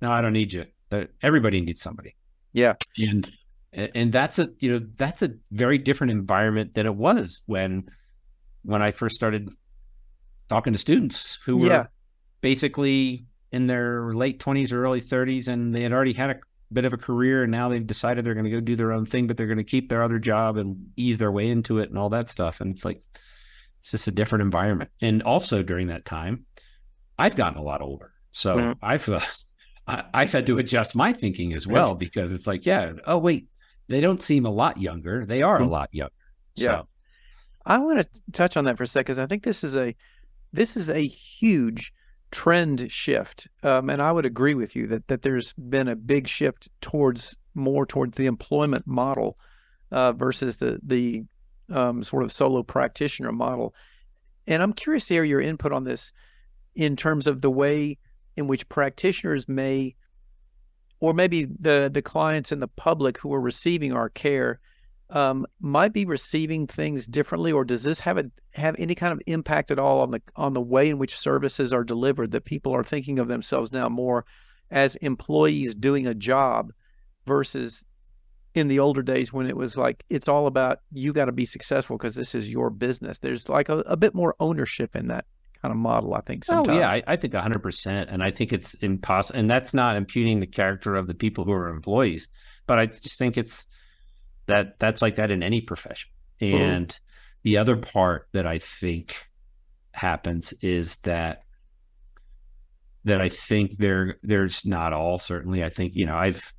[0.00, 0.66] no, I don't need you.
[0.88, 2.14] But everybody needs somebody.
[2.52, 2.74] Yeah.
[2.98, 3.30] And
[3.72, 7.84] and that's a you know that's a very different environment than it was when
[8.62, 9.48] when I first started
[10.48, 11.86] talking to students who were Yeah.
[12.40, 16.40] basically in their late 20s or early 30s and they had already had a
[16.72, 19.06] bit of a career and now they've decided they're going to go do their own
[19.06, 21.88] thing but they're going to keep their other job and ease their way into it
[21.88, 23.00] and all that stuff and it's like
[23.78, 26.44] it's just a different environment and also during that time
[27.18, 28.76] I've gotten a lot older so Mhm.
[28.82, 29.20] I've uh,
[29.86, 33.46] I, I've had to adjust my thinking as well because it's like yeah oh wait
[33.88, 35.70] they don't seem a lot younger they are a Mhm.
[35.70, 36.12] lot younger
[36.56, 36.66] Yeah.
[36.66, 36.88] so
[37.64, 39.94] I want to touch on that for a second because I think this is a
[40.52, 41.92] this is a huge
[42.30, 46.28] trend shift, um, and I would agree with you that that there's been a big
[46.28, 49.38] shift towards more towards the employment model
[49.90, 51.24] uh, versus the the
[51.70, 53.74] um, sort of solo practitioner model.
[54.46, 56.12] And I'm curious to hear your input on this
[56.74, 57.98] in terms of the way
[58.36, 59.94] in which practitioners may,
[61.00, 64.60] or maybe the the clients and the public who are receiving our care
[65.10, 69.20] um, might be receiving things differently, or does this have a have any kind of
[69.26, 72.32] impact at all on the on the way in which services are delivered?
[72.32, 74.24] That people are thinking of themselves now more
[74.70, 76.72] as employees doing a job
[77.26, 77.84] versus
[78.54, 81.44] in the older days when it was like it's all about you got to be
[81.44, 83.18] successful because this is your business.
[83.18, 85.26] There's like a, a bit more ownership in that
[85.62, 86.14] kind of model.
[86.14, 86.76] I think sometimes.
[86.76, 89.38] Oh yeah, I, I think hundred percent, and I think it's impossible.
[89.38, 92.28] And that's not imputing the character of the people who are employees,
[92.66, 93.66] but I just think it's
[94.46, 96.10] that that's like that in any profession.
[96.40, 96.98] And
[97.42, 99.26] the other part that I think
[99.92, 101.42] happens is that
[103.04, 105.64] that I think there there's not all certainly.
[105.64, 106.52] I think you know I've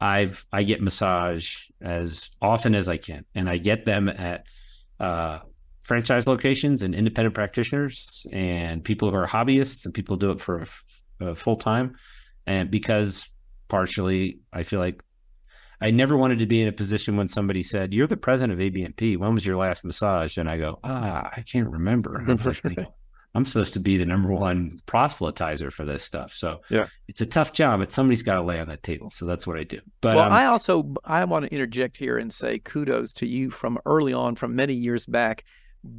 [0.00, 4.44] I've I get massage as often as I can, and I get them at
[4.98, 5.40] uh,
[5.82, 10.66] franchise locations and independent practitioners and people who are hobbyists and people do it for
[11.20, 11.96] uh, full time.
[12.46, 13.28] And because
[13.68, 15.02] partially, I feel like
[15.80, 18.58] I never wanted to be in a position when somebody said, "You're the president of
[18.64, 19.16] ABMP.
[19.16, 22.86] When was your last massage?" And I go, "Ah, I can't remember." I'm like,
[23.34, 26.32] I'm supposed to be the number one proselytizer for this stuff.
[26.34, 26.88] So Yeah.
[27.06, 29.08] it's a tough job, but somebody's got to lay on that table.
[29.10, 29.78] So that's what I do.
[30.00, 33.50] But well, um, I also I want to interject here and say kudos to you
[33.50, 35.44] from early on, from many years back,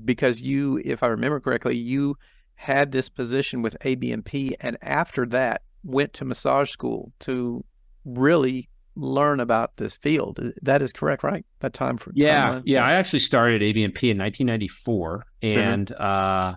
[0.04, 2.18] because you, if I remember correctly, you
[2.56, 7.64] had this position with ABMP, and after that went to massage school to
[8.06, 10.40] really learn about this field.
[10.62, 11.46] That is correct, right?
[11.60, 12.64] That time for Yeah, timeline?
[12.66, 12.86] yeah.
[12.86, 16.56] I actually started ABMP in 1994, and uh,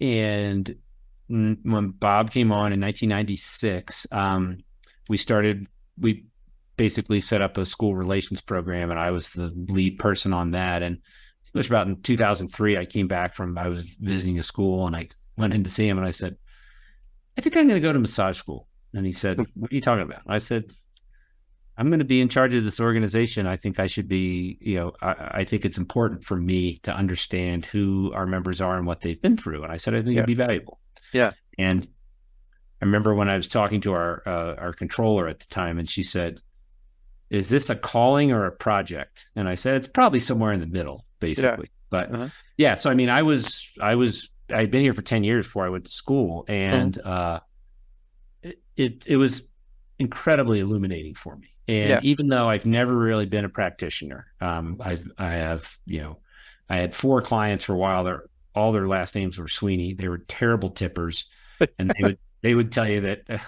[0.00, 0.74] and
[1.28, 4.58] when Bob came on in 1996, um,
[5.08, 5.66] we started.
[5.98, 6.24] We
[6.76, 10.82] basically set up a school relations program, and I was the lead person on that.
[10.82, 12.76] And it was about in 2003.
[12.78, 13.56] I came back from.
[13.58, 16.36] I was visiting a school, and I went in to see him, and I said,
[17.36, 19.80] "I think I'm going to go to massage school." And he said, "What are you
[19.80, 20.64] talking about?" I said,
[21.76, 23.46] I'm going to be in charge of this organization.
[23.46, 26.94] I think I should be, you know, I, I think it's important for me to
[26.94, 29.62] understand who our members are and what they've been through.
[29.62, 30.20] And I said, I think Yeah.
[30.20, 30.78] it'd be valuable.
[31.12, 31.32] Yeah.
[31.58, 31.86] And
[32.82, 35.88] I remember when I was talking to our uh, our controller at the time, and
[35.88, 36.40] she said,
[37.28, 40.66] "Is this a calling or a project?" And I said, "It's probably somewhere in the
[40.66, 42.28] middle, basically." But Uh-huh.
[42.56, 45.66] yeah, so I mean, I was I was I'd been here for ten years before
[45.66, 47.08] I went to school, and Mm-hmm.
[47.10, 47.40] uh,
[48.42, 49.44] it, it it was
[49.98, 51.49] incredibly illuminating for me.
[51.70, 52.00] And Yeah.
[52.02, 56.18] even though I've never really been a practitioner, um, I've I have you know,
[56.68, 58.02] I had four clients for a while.
[58.04, 59.94] Their all their last names were Sweeney.
[59.94, 61.26] They were terrible tippers,
[61.78, 63.38] and they would they would tell you that uh,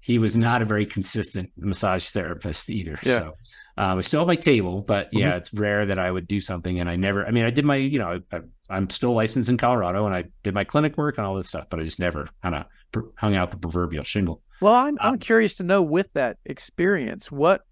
[0.00, 2.96] he was not a very consistent massage therapist either.
[3.02, 3.18] Yeah.
[3.18, 3.34] So
[3.78, 6.78] um, I still have my table, but yeah, it's rare that I would do something.
[6.78, 7.26] And I never.
[7.26, 10.24] I mean, I did my you know I, I'm still licensed in Colorado, and I
[10.44, 13.10] did my clinic work and all this stuff, but I just never kind of pr-
[13.16, 14.40] hung out the proverbial shingle.
[14.60, 17.62] Well, I'm I'm Um, curious to know with that experience, what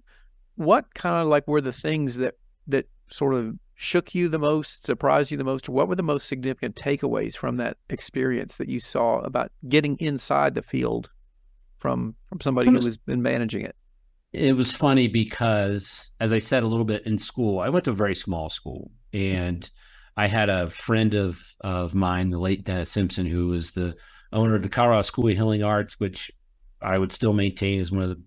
[0.57, 2.35] what kind of like were the things that
[2.69, 6.29] that sort of shook you the most, surprised you the most, what were the most
[6.29, 11.11] significant takeaways from that experience that you saw about getting inside the field
[11.79, 13.77] from from somebody who has been managing it?
[14.33, 17.93] It was funny because, as I said a little bit in school, I went to
[17.93, 19.69] a very small school, and
[20.17, 23.97] I had a friend of of mine, the late Dennis Simpson, who was the
[24.33, 26.33] owner of the Colorado School of Healing Arts, which
[26.85, 28.23] I would still maintain is one of the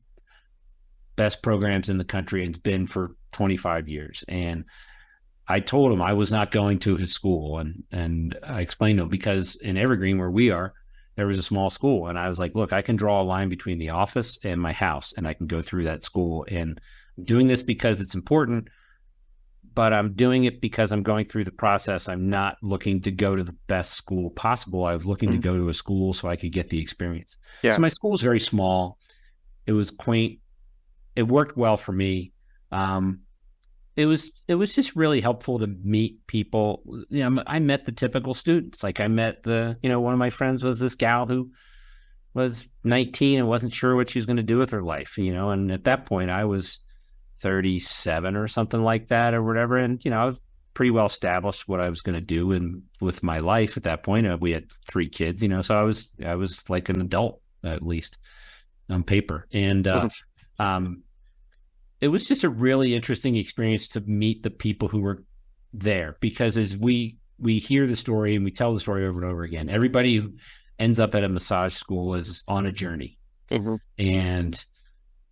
[1.15, 4.23] best programs in the country and it's been for 25 years.
[4.27, 4.65] And
[5.47, 9.03] I told him I was not going to his school and and I explained to
[9.03, 10.73] him because in Evergreen where we are,
[11.15, 13.49] there was a small school and I was like, look, I can draw a line
[13.49, 16.79] between the office and my house and I can go through that school and
[17.17, 18.69] I'm doing this because it's important,
[19.77, 22.09] but I'm doing it because I'm going through the process.
[22.09, 24.85] I'm not looking to go to the best school possible.
[24.85, 25.39] I was looking mm-hmm.
[25.39, 27.37] to go to a school so I could get the experience.
[27.61, 27.73] Yeah.
[27.73, 28.97] So my school was very small.
[29.67, 30.39] It was quaint.
[31.15, 32.33] It worked well for me.
[32.71, 33.19] Um,
[33.95, 36.81] it was it was just really helpful to meet people.
[37.09, 38.81] You know, I met the typical students.
[38.83, 41.51] Like I met the you know one of my friends was this gal who
[42.33, 45.19] was 19 and wasn't sure what she was going to do with her life.
[45.19, 46.79] You know, and at that point I was
[47.39, 49.77] 37 or something like that or whatever.
[49.77, 50.39] And, you know, I was
[50.73, 54.03] pretty well established what I was going to do and with my life at that
[54.03, 54.27] point.
[54.27, 57.41] Uh, we had three kids, you know, so I was, I was like an adult
[57.63, 58.17] at least
[58.89, 59.47] on paper.
[59.51, 60.09] And, uh,
[60.59, 61.03] um,
[61.99, 65.23] it was just a really interesting experience to meet the people who were
[65.73, 69.31] there because as we, we hear the story and we tell the story over and
[69.31, 70.33] over again, everybody who
[70.77, 73.17] ends up at a massage school is on a journey.
[73.49, 73.75] Mm-hmm.
[73.97, 74.65] And,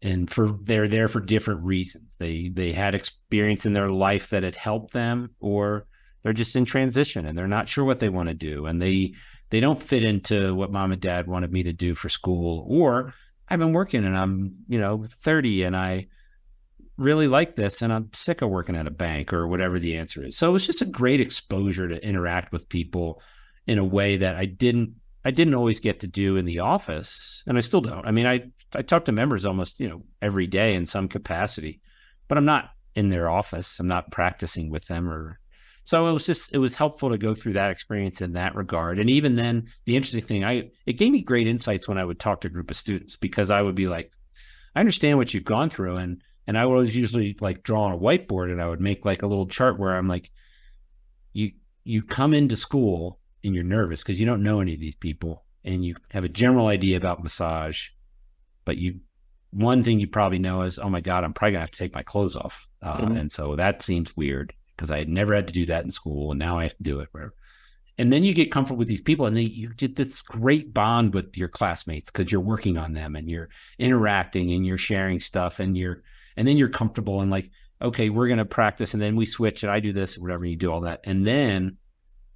[0.06, 2.16] and for they're there for different reasons.
[2.18, 5.88] They they had experience in their life that had helped them, or
[6.22, 9.14] they're just in transition and they're not sure what they want to do, and they
[9.50, 13.14] they don't fit into what mom and dad wanted me to do for school, or
[13.50, 16.08] I've been working and I'm you know 30 and I
[16.98, 20.24] really like this and I'm sick of working at a bank or whatever the answer
[20.24, 20.38] is.
[20.38, 23.22] So it was just a great exposure to interact with people
[23.68, 27.42] in a way that I didn't I didn't always get to do in the office,
[27.48, 28.06] and I still don't.
[28.06, 31.82] I mean, I I talk to members almost you know every day in some capacity,
[32.28, 33.80] but I'm not in their office.
[33.80, 35.40] I'm not practicing with them, or
[35.84, 39.00] so it was just it was helpful to go through that experience in that regard.
[39.00, 42.20] And even then, the interesting thing, I it gave me great insights when I would
[42.20, 44.12] talk to a group of students because I would be like,
[44.76, 47.98] I understand what you've gone through, and and I was usually like draw on a
[47.98, 50.32] whiteboard and I would make like a little chart where I'm like,
[51.34, 51.52] you
[51.84, 55.46] you come into school and you're nervous because you don't know any of these people
[55.64, 57.90] and you have a general idea about massage,
[58.66, 59.00] but you
[59.52, 61.94] one thing you probably know is, oh my god, I'm probably gonna have to take
[61.94, 63.18] my clothes off, uh, mm-hmm.
[63.18, 66.32] and so that seems weird because I had never had to do that in school,
[66.32, 67.10] and now I have to do it.
[67.98, 71.14] And then you get comfortable with these people, and then you get this great bond
[71.14, 73.48] with your classmates because you're working on them and you're
[73.80, 76.04] interacting and you're sharing stuff, and you're
[76.36, 77.50] and then you're comfortable and like,
[77.82, 80.72] okay, we're gonna practice, and then we switch, and I do this, whatever, you do
[80.72, 81.78] all that, and then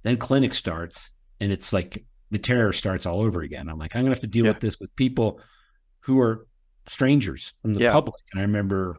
[0.02, 3.68] then clinic starts and it's like the terror starts all over again.
[3.68, 5.40] I'm like, I'm gonna have to deal with this with people
[6.00, 6.46] who are
[6.86, 8.20] strangers from the public.
[8.32, 8.96] And I remember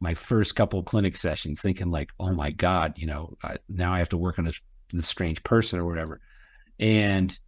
[0.00, 3.94] my first couple of clinic sessions thinking like, oh my God, you know, I, now
[3.94, 4.60] I have to work on this,
[4.92, 6.20] this strange person or whatever.
[6.78, 7.38] And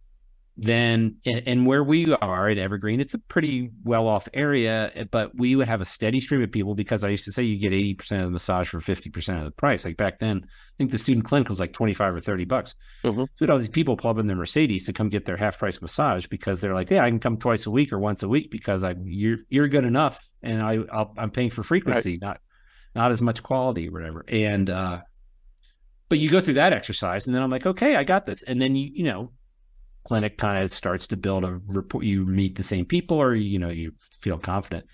[0.59, 5.37] then and where we are at Evergreen, it's a pretty well off area, eh, but
[5.37, 7.73] we would have a steady stream of people because I used to say you get
[7.73, 9.85] 80% of the massage for 50% of the price.
[9.85, 12.73] Like back then, I think the student clinic was like 25 or 30 bucks.
[13.03, 13.21] Mm-hmm.
[13.21, 15.59] So we had all these people plug in their Mercedes to come get their half
[15.59, 18.27] price massage because they're like, yeah, I can come twice a week or once a
[18.27, 22.21] week because I you're you're good enough and I i am paying for frequency, right.
[22.21, 22.41] not
[22.95, 24.25] not as much quality or whatever.
[24.27, 25.01] And uh
[26.09, 28.41] but you go through that exercise and then I'm like, okay, I got this.
[28.41, 29.33] And then you you know
[30.07, 33.59] clinic kind of starts to build a report you meet the same people or you
[33.59, 33.91] know you
[34.21, 34.85] feel confident.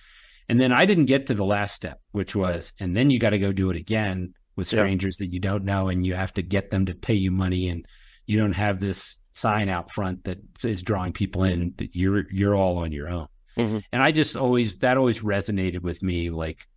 [0.49, 3.29] And then i didn't get to the last step which was and then you got
[3.29, 6.41] to go do it again with strangers that you don't know and you have to
[6.41, 7.85] get them to pay you money and
[8.25, 12.55] you don't have this sign out front that is drawing people in that you're you're
[12.55, 13.27] all on your own.
[13.57, 13.79] Mm-hmm.
[13.91, 16.67] and i just always that always resonated with me like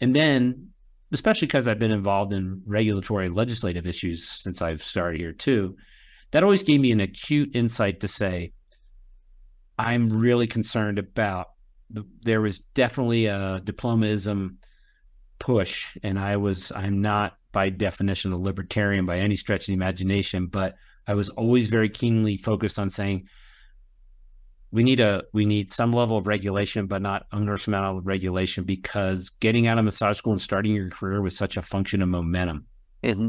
[0.00, 0.70] and then
[1.12, 5.76] especially because i've been involved in regulatory and legislative issues since i've started here too
[6.30, 8.52] that always gave me an acute insight to say,
[9.78, 11.48] I'm really concerned about
[11.90, 14.56] the, there was definitely a diplomaism
[15.38, 19.72] push, and I was I'm not by definition a libertarian by any stretch of the
[19.74, 20.74] imagination, but
[21.06, 23.28] I was always very keenly focused on saying
[24.72, 28.64] we need a we need some level of regulation, but not onerous amount of regulation
[28.64, 32.08] because getting out of massage school and starting your career was such a function of
[32.08, 32.66] momentum.
[33.02, 33.28] Mm-hmm.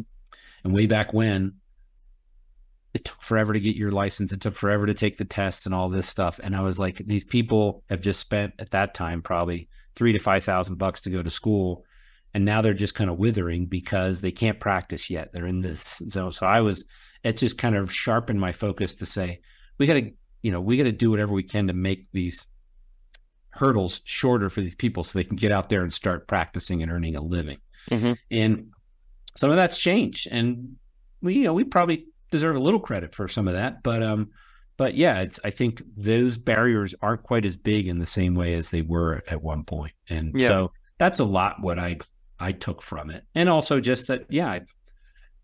[0.64, 1.54] And way back when,
[2.98, 4.34] it took forever to get your license.
[4.34, 6.39] It took forever to take the tests and all this stuff.
[6.41, 10.20] And I was like, these people have just spent at that time probably three to
[10.20, 11.86] five thousand bucks to go to school,
[12.34, 15.32] and now they're just kind of withering because they can't practice yet.
[15.32, 16.32] They're in this zone.
[16.32, 16.86] So I was,
[17.24, 19.41] it just kind of sharpened my focus to say,
[19.78, 22.48] we got to, you know, we got to do whatever we can to make these
[23.52, 26.91] hurdles shorter for these people so they can get out there and start practicing and
[26.91, 27.60] earning a living.
[27.91, 28.14] Mm-hmm.
[28.32, 28.72] And
[29.36, 30.28] some of that's changed.
[30.32, 30.78] And
[31.22, 33.84] we, you know, we probably deserve a little credit for some of that.
[33.84, 34.30] But um,
[34.78, 38.54] but yeah, it's I think those barriers aren't quite as big in the same way
[38.54, 39.94] as they were at one point.
[40.10, 40.48] And Yeah.
[40.48, 41.98] so that's a lot what I
[42.40, 43.24] I took from it.
[43.34, 44.60] And also just that, yeah,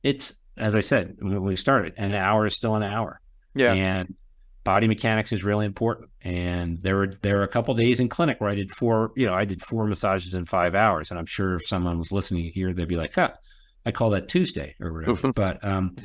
[0.03, 3.19] it's as I said when we started, an hour is still an hour.
[3.55, 3.73] Yeah.
[3.73, 4.15] And
[4.63, 6.09] body mechanics is really important.
[6.21, 9.25] And there were there were a couple days in clinic where I did four, you
[9.25, 11.09] know, I did four massages in five hours.
[11.09, 13.31] And I'm sure if someone was listening here, they'd be like, huh,
[13.85, 15.31] I call that Tuesday or whatever.
[15.35, 15.95] but um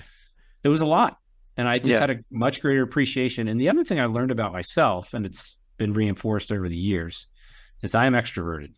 [0.63, 1.19] it was a lot.
[1.57, 2.01] And I just Yeah.
[2.01, 3.49] had a much greater appreciation.
[3.49, 7.27] And the other thing I learned about myself, and it's been reinforced over the years,
[7.83, 8.75] is I am extroverted.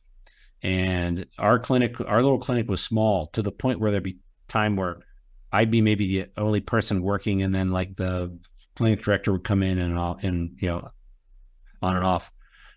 [0.62, 4.18] And our clinic, our little clinic was small to the point where there'd be
[4.48, 4.98] time where
[5.52, 8.38] I'd be maybe the only person working, and then like the
[8.76, 10.90] clinic director would come in and all, and you know,
[11.82, 12.30] on and off.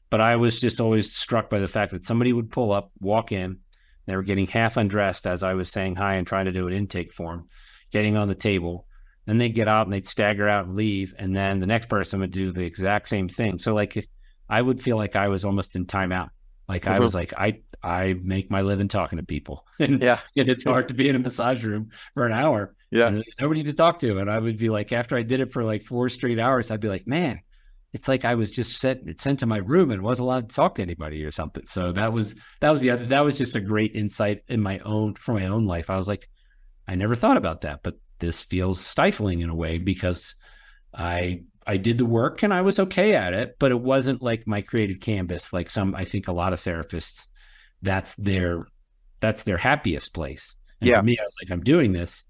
[0.09, 3.31] But I was just always struck by the fact that somebody would pull up, walk
[3.31, 3.59] in,
[4.05, 6.73] they were getting half undressed as I was saying hi and trying to do an
[6.73, 7.47] intake form,
[7.91, 8.85] getting on the table.
[9.25, 12.19] Then they'd get out and they'd stagger out and leave, and then the next person
[12.19, 13.57] would do the exact same thing.
[13.59, 14.05] So like, if,
[14.49, 16.29] I would feel like I was almost in timeout.
[16.67, 17.01] Like I Mhm.
[17.01, 20.19] was like I I make my living talking to people, and Yeah.
[20.37, 23.19] and it's hard to be in a massage room for an hour Yeah.
[23.39, 24.17] nobody to talk to.
[24.19, 26.79] And I would be like, after I did it for like four straight hours, I'd
[26.79, 27.41] be like, man,
[27.91, 30.75] it's like I was just sent sent to my room and wasn't allowed to talk
[30.75, 31.65] to anybody or something.
[31.67, 34.79] So that was that was the other that was just a great insight in my
[34.79, 35.89] own for my own life.
[35.89, 36.29] I was like,
[36.87, 40.35] I never thought about that, but this feels stifling in a way because
[40.93, 44.47] I I did the work and I was okay at it, but it wasn't like
[44.47, 45.53] my creative canvas.
[45.53, 47.27] Like some, I think a lot of therapists,
[47.81, 48.65] that's their
[49.21, 50.55] that's their happiest place.
[50.81, 50.97] And Yeah.
[50.97, 52.25] for me, I was like, I'm doing this,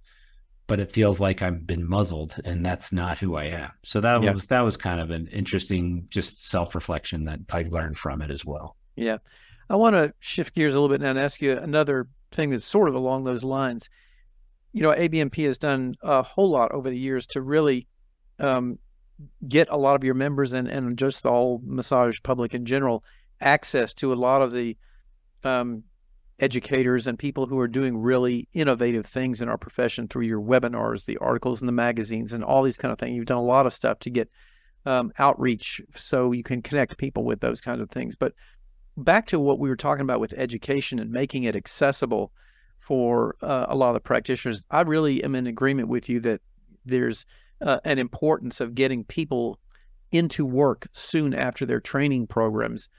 [0.68, 3.72] but it feels like I've been muzzled, and that's not who I am.
[3.84, 4.32] So that Yeah.
[4.34, 8.30] was that was kind of an interesting, just self reflection that I learned from it
[8.32, 8.76] as well.
[8.96, 9.18] Yeah.
[9.70, 12.66] I want to shift gears a little bit now and ask you another thing that's
[12.66, 13.90] sort of along those lines.
[14.74, 17.88] You know, ABMP has done a whole lot over the years to really
[18.40, 18.80] um,
[19.48, 23.04] get a lot of your members and, and just all massage public in general
[23.40, 24.78] access to a lot of the
[25.44, 25.84] um,
[26.40, 31.06] educators and people who are doing really innovative things in our profession through your webinars,
[31.06, 33.16] the articles in the magazines, and all these kind of things.
[33.16, 34.30] You've done a lot of stuff to get
[34.86, 38.16] um, outreach so you can connect people with those kinds of things.
[38.16, 38.34] But
[38.98, 42.32] back to what we were talking about with education and making it accessible
[42.84, 46.42] for uh, a lot of the practitioners, I really am in agreement with you that
[46.84, 47.26] there's
[47.62, 49.58] uh, an importance of getting people
[50.12, 52.90] into work soon after their training programs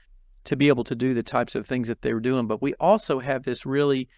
[0.45, 2.47] to be able to do the types of things that they're doing.
[2.47, 4.09] But we also have this really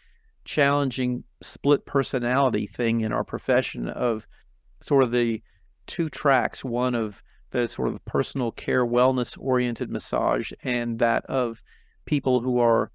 [0.46, 4.26] challenging split personality thing in our profession of
[4.80, 5.44] sort of the
[5.86, 11.62] two tracks one of the sort of personal care wellness oriented massage and that of
[12.06, 12.90] people who are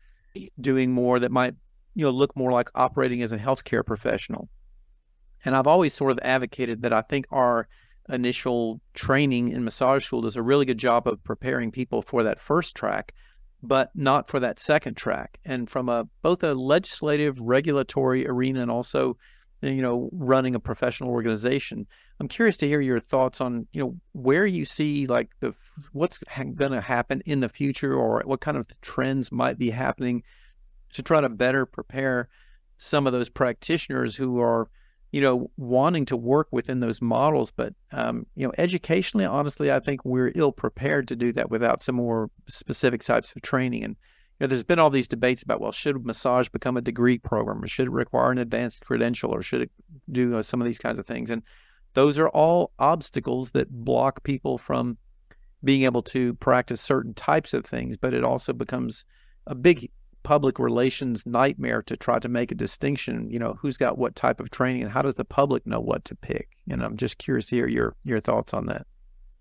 [0.59, 1.55] doing more that might
[1.95, 4.49] you know look more like operating as a healthcare professional.
[5.45, 7.69] And i've always sort of advocated that i think our
[8.09, 12.39] initial training in massage school does a really good job of preparing people for that
[12.39, 13.13] first track
[13.63, 15.39] but not for that second track.
[15.45, 19.17] And from a both a legislative regulatory arena and also
[19.61, 21.87] you know running a professional organization
[22.19, 25.55] i'm curious to hear your thoughts on you know where you see like the
[25.93, 29.71] what's ha- going to happen in the future or what kind of trends might be
[29.71, 30.25] happening
[30.93, 32.29] to try to better prepare
[32.79, 34.69] some of those practitioners who are
[35.13, 37.51] you know wanting to work within those models.
[37.51, 41.81] But um, you know educationally honestly i think we're ill prepared to do that without
[41.81, 43.85] some more specific types of training.
[43.85, 43.97] And
[44.41, 47.63] you know, there's been all these debates about well should massage become a degree program
[47.63, 49.71] or should it require an advanced credential or should it
[50.11, 51.31] do uh, some of these kinds of things?
[51.31, 51.43] And
[51.95, 54.97] those are all obstacles that block people from
[55.63, 59.05] being able to practice certain types of things but it also becomes
[59.47, 59.89] a big
[60.23, 64.41] public relations nightmare to try to make a distinction you know who's got what type
[64.41, 66.49] of training and how does the public know what to pick?
[66.71, 68.87] And i'm just curious to hear your your thoughts on that.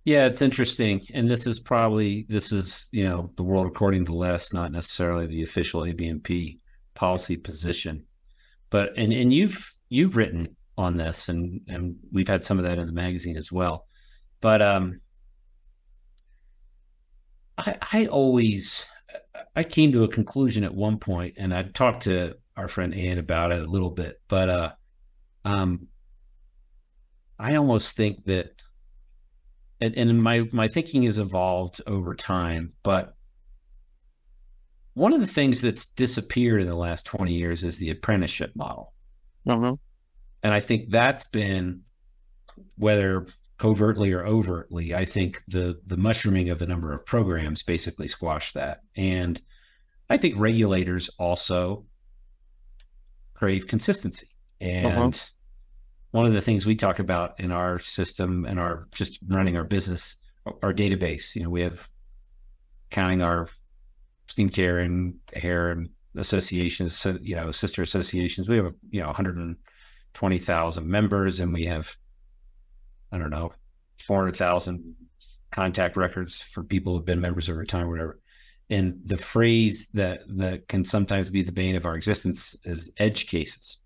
[0.04, 4.16] Yeah, it's interesting, and this is probably this is you know the world according to
[4.16, 6.58] Les, not necessarily the official ABMP
[6.96, 8.06] policy position,
[8.72, 12.80] but and and you've you've written on this, and and we've had some of that
[12.80, 13.86] in the magazine as well,
[14.40, 15.02] but um,
[17.60, 18.88] I I always
[19.56, 23.18] I came to a conclusion at one point, and I talked to our friend Ann
[23.18, 24.72] about it a little bit, but uh,
[25.46, 25.88] um,
[27.40, 28.52] I almost think that
[29.82, 33.16] and, and my my thinking has evolved over time but
[34.94, 38.94] one of the things that's disappeared in the last 20 years is the apprenticeship model
[39.48, 39.76] uh-huh.
[40.44, 41.82] and i think that's been
[42.78, 43.26] whether
[43.62, 48.56] covertly or overtly, I think the the mushrooming of the number of programs basically squashed
[48.56, 48.80] that.
[48.98, 49.40] And
[50.10, 51.86] I think regulators also
[53.36, 54.30] crave consistency.
[54.60, 55.26] And uh-huh.
[56.10, 59.64] one of the things we talk about in our system and our just running our
[59.64, 60.16] business,
[60.64, 61.88] our database, you know, we have
[62.90, 63.48] counting our
[64.28, 68.50] steam skincare and hair and associations, you know, sister associations.
[68.50, 71.96] We have, you know, 120,000 members and we have,
[73.12, 73.52] I don't know,
[74.06, 74.96] 400,000
[75.52, 78.20] contact records for people who've been members over time, whatever.
[78.70, 83.28] And the phrase that, that can sometimes be the bane of our existence is edge
[83.28, 83.78] cases.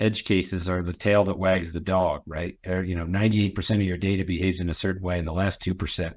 [0.00, 2.58] Edge cases are the tail that wags the dog, right?
[2.66, 5.60] Or, you know, 98% of your data behaves in a certain way, and the last
[5.62, 6.14] 2%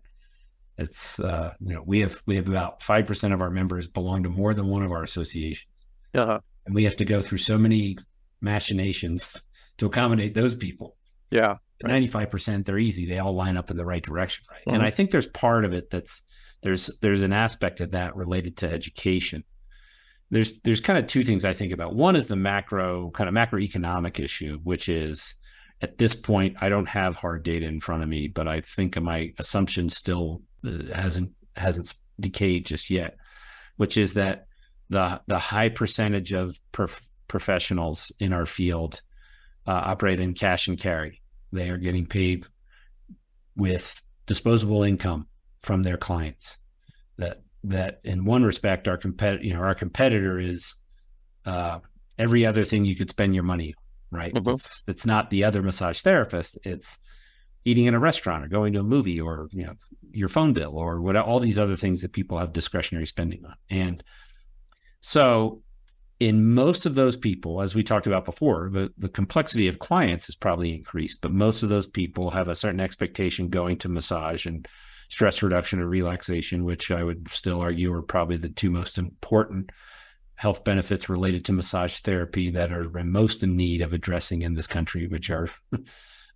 [0.81, 4.23] it's uh, you know we have we have about five percent of our members belong
[4.23, 6.39] to more than one of our associations, uh-huh.
[6.65, 7.97] and we have to go through so many
[8.41, 9.37] machinations
[9.77, 10.95] to accommodate those people.
[11.29, 11.57] Yeah,
[12.07, 14.61] five percent they're easy; they all line up in the right direction, right?
[14.61, 14.75] Mm-hmm.
[14.75, 16.21] And I think there's part of it that's
[16.61, 19.43] there's there's an aspect of that related to education.
[20.29, 21.95] There's there's kind of two things I think about.
[21.95, 25.35] One is the macro kind of macroeconomic issue, which is
[25.81, 28.99] at this point I don't have hard data in front of me, but I think
[28.99, 30.41] my assumption still
[30.93, 33.17] hasn't hasn't decayed just yet,
[33.77, 34.45] which is that
[34.89, 39.01] the the high percentage of prof- professionals in our field
[39.67, 41.21] uh, operate in cash and carry.
[41.51, 42.45] They are getting paid
[43.55, 45.27] with disposable income
[45.61, 46.57] from their clients.
[47.17, 50.75] That that in one respect, our competitor, you know, our competitor is
[51.45, 51.79] uh,
[52.17, 53.75] every other thing you could spend your money.
[54.09, 54.33] Right.
[54.33, 54.49] Mm-hmm.
[54.49, 56.59] It's, it's not the other massage therapist.
[56.63, 56.99] It's
[57.65, 59.73] eating in a restaurant or going to a movie or you know
[60.11, 63.55] your phone bill or what all these other things that people have discretionary spending on
[63.69, 64.03] and
[65.01, 65.61] so
[66.21, 70.29] in most of those people as we talked about before the, the complexity of clients
[70.29, 74.45] is probably increased but most of those people have a certain expectation going to massage
[74.45, 74.67] and
[75.09, 79.71] stress reduction and relaxation which i would still argue are probably the two most important
[80.35, 84.67] health benefits related to massage therapy that are most in need of addressing in this
[84.67, 85.47] country which are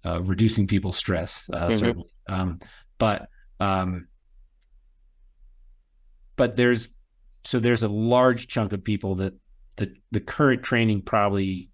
[0.05, 1.77] uh, reducing people's stress, uh, mm-hmm.
[1.77, 2.09] certainly.
[2.29, 2.59] Um,
[2.97, 3.27] but
[3.59, 4.07] um,
[6.35, 6.93] but there's
[7.43, 9.33] so there's a large chunk of people that
[9.77, 11.69] the the current training probably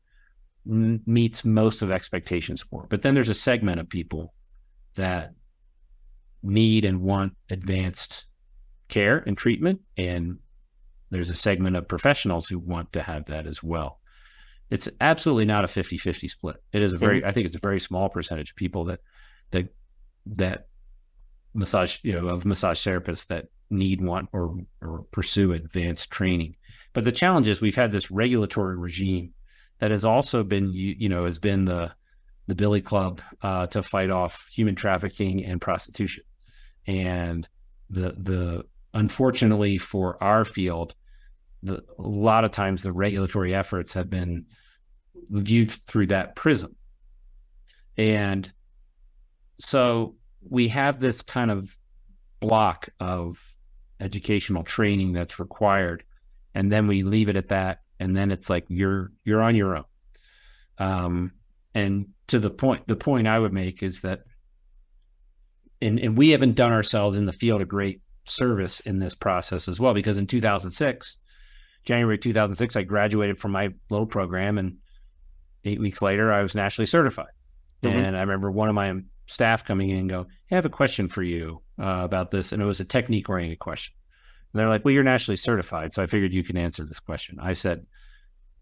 [0.70, 2.88] m- meets most of expectations for.
[2.90, 4.34] But then there's a segment of people
[4.96, 5.34] that
[6.44, 8.26] need and want advanced
[8.88, 10.40] care and treatment, and
[11.10, 14.02] there's a segment of professionals who want to have that as well
[14.72, 16.56] it's absolutely not a 50-50 split.
[16.72, 17.28] It is a very, mm-hmm.
[17.28, 19.02] I think it's a very small percentage of people that
[19.52, 19.68] that
[20.28, 20.68] that
[21.54, 26.56] massage, you know, of massage therapists that need, want, or or pursue advanced training.
[26.94, 29.34] But the challenge is we've had this regulatory regime
[29.80, 31.94] that has also been, you, know, has been the
[32.48, 36.24] the Billy Club uh, to fight off human trafficking and prostitution,
[36.86, 37.48] and
[37.90, 38.64] the the
[38.94, 40.94] unfortunately for our field,
[41.64, 44.46] the, a lot of times the regulatory efforts have been
[45.30, 46.76] viewed through that prism.
[47.98, 48.52] And
[49.60, 50.16] so
[50.48, 51.78] we have this kind of
[52.40, 53.38] block of
[54.00, 56.04] educational training that's required
[56.54, 59.78] and then we leave it at that and then it's like you're you're on your
[59.78, 59.86] own
[60.78, 61.32] um,
[61.74, 64.22] and to the point the point i would make is that
[65.82, 69.68] and, and we haven't done ourselves in the field a great service in this process
[69.68, 71.18] as well because in 2006
[71.84, 74.78] january 2006 i graduated from my little program and
[75.66, 77.32] eight weeks later, I was nationally certified.
[77.84, 77.98] Mm-hmm.
[77.98, 78.94] And I remember one of my
[79.28, 82.52] staff coming in and go, hey, I have a question for you uh, about this.
[82.52, 83.94] And it was a technique oriented question.
[84.54, 85.94] And they're like, well, you're nationally certified.
[85.94, 87.38] So I figured you can answer this question.
[87.42, 87.86] I said,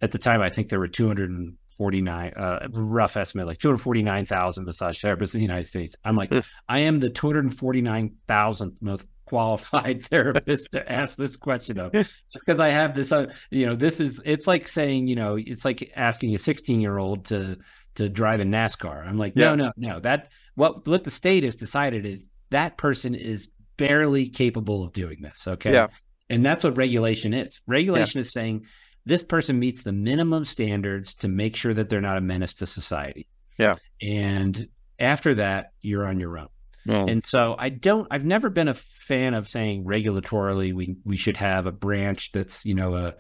[0.01, 5.33] at the time, I think there were 249, uh, rough estimate, like 249,000 massage therapists
[5.33, 5.95] in the United States.
[6.03, 6.31] I'm like,
[6.67, 11.91] I am the 249,000th most qualified therapist to ask this question of
[12.33, 15.65] because I have this, uh, you know, this is it's like saying, you know, it's
[15.65, 17.57] like asking a 16 year old to
[17.95, 19.07] to drive a NASCAR.
[19.07, 19.53] I'm like, yeah.
[19.53, 19.99] no, no, no.
[19.99, 23.49] That what what the state has decided is that person is
[23.79, 25.47] barely capable of doing this.
[25.47, 25.73] Okay.
[25.73, 25.87] Yeah.
[26.29, 27.59] And that's what regulation is.
[27.65, 28.21] Regulation yeah.
[28.21, 28.65] is saying
[29.05, 32.67] this person meets the minimum standards to make sure that they're not a menace to
[32.67, 33.27] society.
[33.57, 33.75] Yeah.
[34.01, 34.67] And
[34.99, 36.49] after that, you're on your own.
[36.87, 37.11] Mm.
[37.11, 41.37] And so I don't I've never been a fan of saying regulatorily we we should
[41.37, 43.15] have a branch that's, you know, a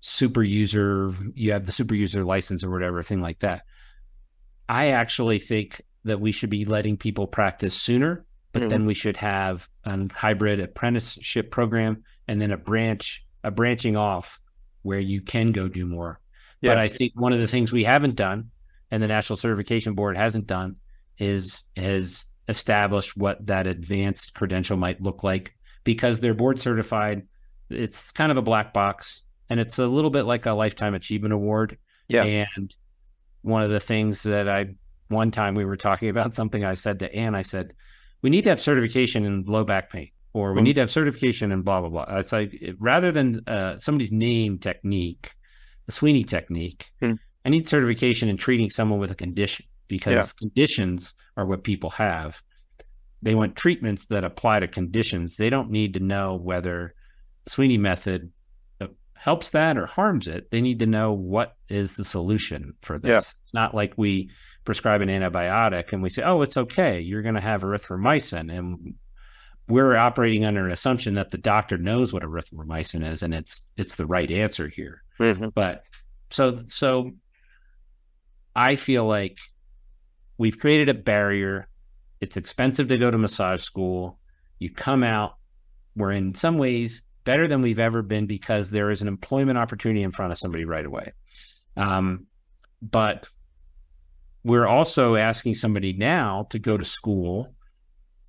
[0.00, 3.62] super user, you have the super user license or whatever, thing like that.
[4.68, 8.70] I actually think that we should be letting people practice sooner, but mm-hmm.
[8.70, 14.40] then we should have a hybrid apprenticeship program and then a branch, a branching off
[14.82, 16.20] where you can go do more.
[16.60, 16.70] Yeah.
[16.70, 18.50] But I think one of the things we haven't done
[18.90, 20.76] and the National Certification Board hasn't done
[21.18, 27.26] is has established what that advanced credential might look like because they're board certified.
[27.68, 31.32] It's kind of a black box and it's a little bit like a lifetime achievement
[31.32, 31.78] award.
[32.08, 32.24] Yeah.
[32.24, 32.74] And
[33.42, 34.74] one of the things that I
[35.08, 37.74] one time we were talking about something I said to Anne, I said,
[38.22, 40.64] we need to have certification in low back pain or we Mhm.
[40.64, 42.18] need to have certification in blah blah blah.
[42.18, 45.34] It's like rather than uh, somebody's name technique,
[45.86, 47.14] the Sweeney technique, Hmm.
[47.44, 50.38] I need certification in treating someone with a condition because Yeah.
[50.38, 52.42] conditions are what people have.
[53.22, 55.36] They want treatments that apply to conditions.
[55.36, 56.94] They don't need to know whether
[57.46, 58.30] Sweeney method
[58.80, 60.50] uh, helps that or harms it.
[60.50, 63.08] They need to know what is the solution for this.
[63.08, 63.18] Yeah.
[63.40, 64.30] It's not like we
[64.64, 67.00] prescribe an antibiotic and we say, "Oh, it's okay.
[67.00, 68.94] You're going to have erythromycin," and
[69.70, 73.94] we're operating under an assumption that the doctor knows what erythromycin is and it's it's
[73.94, 75.02] the right answer here.
[75.54, 75.84] But
[76.30, 77.12] so so
[78.54, 79.38] I feel like
[80.38, 81.68] we've created a barrier.
[82.20, 84.18] It's expensive to go to massage school.
[84.58, 85.36] You come out,
[85.96, 90.02] we're in some ways better than we've ever been because there is an employment opportunity
[90.02, 91.12] in front of somebody right away.
[91.76, 92.26] Um,
[92.82, 93.28] but
[94.44, 97.54] we're also asking somebody now to go to school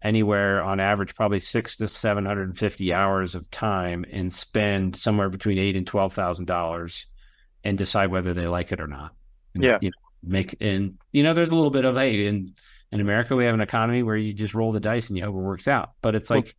[0.02, 4.98] anywhere on average probably six to seven hundred and fifty hours of time and spend
[4.98, 7.06] somewhere between eight and twelve thousand dollars
[7.64, 9.12] and decide whether they like it or not.
[9.54, 9.78] And, Yeah.
[9.82, 12.54] you know, make and you know there's a little bit of hey in
[12.92, 15.36] in America we have an economy where you just roll the dice and you hope
[15.36, 15.92] it works out.
[16.02, 16.56] But it's Well- like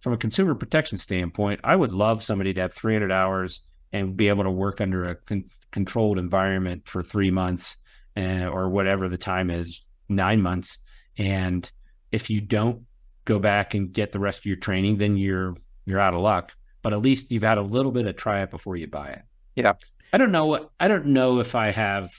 [0.00, 3.60] from a consumer protection standpoint, I would love somebody to have three hundred hours
[3.92, 7.76] and be able to work under a con- controlled environment for three months
[8.16, 10.78] uh, or whatever the time is, nine months.
[11.18, 11.70] And
[12.10, 12.82] if you don't
[13.24, 15.54] go back and get the rest of your training, then you're
[15.86, 16.52] you're out of luck.
[16.82, 19.22] But at least you've had a little bit of try it before you buy it.
[19.56, 19.74] Yeah.
[20.12, 22.10] I don't know what I don't know if I have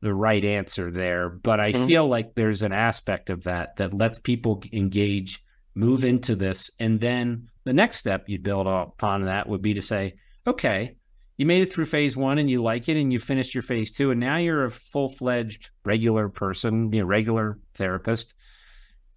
[0.00, 1.86] the right answer there, but I Mhm.
[1.86, 5.42] feel like there's an aspect of that that lets people engage,
[5.74, 9.82] move into this, and then the next step you build upon that would be to
[9.82, 10.14] say,
[10.46, 10.96] okay,
[11.42, 13.90] you made it through phase one and you like it and you finished your phase
[13.90, 18.32] two and now you're a full-fledged regular person you know regular therapist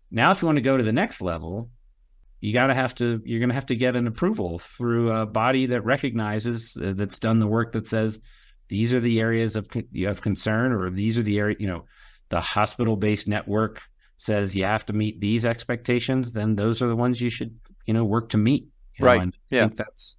[0.09, 1.69] now if you want to go to the next level
[2.41, 5.27] you got to have to you're going to have to get an approval through a
[5.27, 8.19] body that recognizes uh, that's done the work that says
[8.69, 11.85] these are the areas of you have concern or these are the area you know
[12.29, 13.83] the hospital-based network
[14.17, 17.55] says you have to meet these expectations then those are the ones you should
[17.85, 18.63] you know work to meet
[18.97, 19.21] you know, Right.
[19.21, 19.61] I Yeah.
[19.65, 20.17] think that's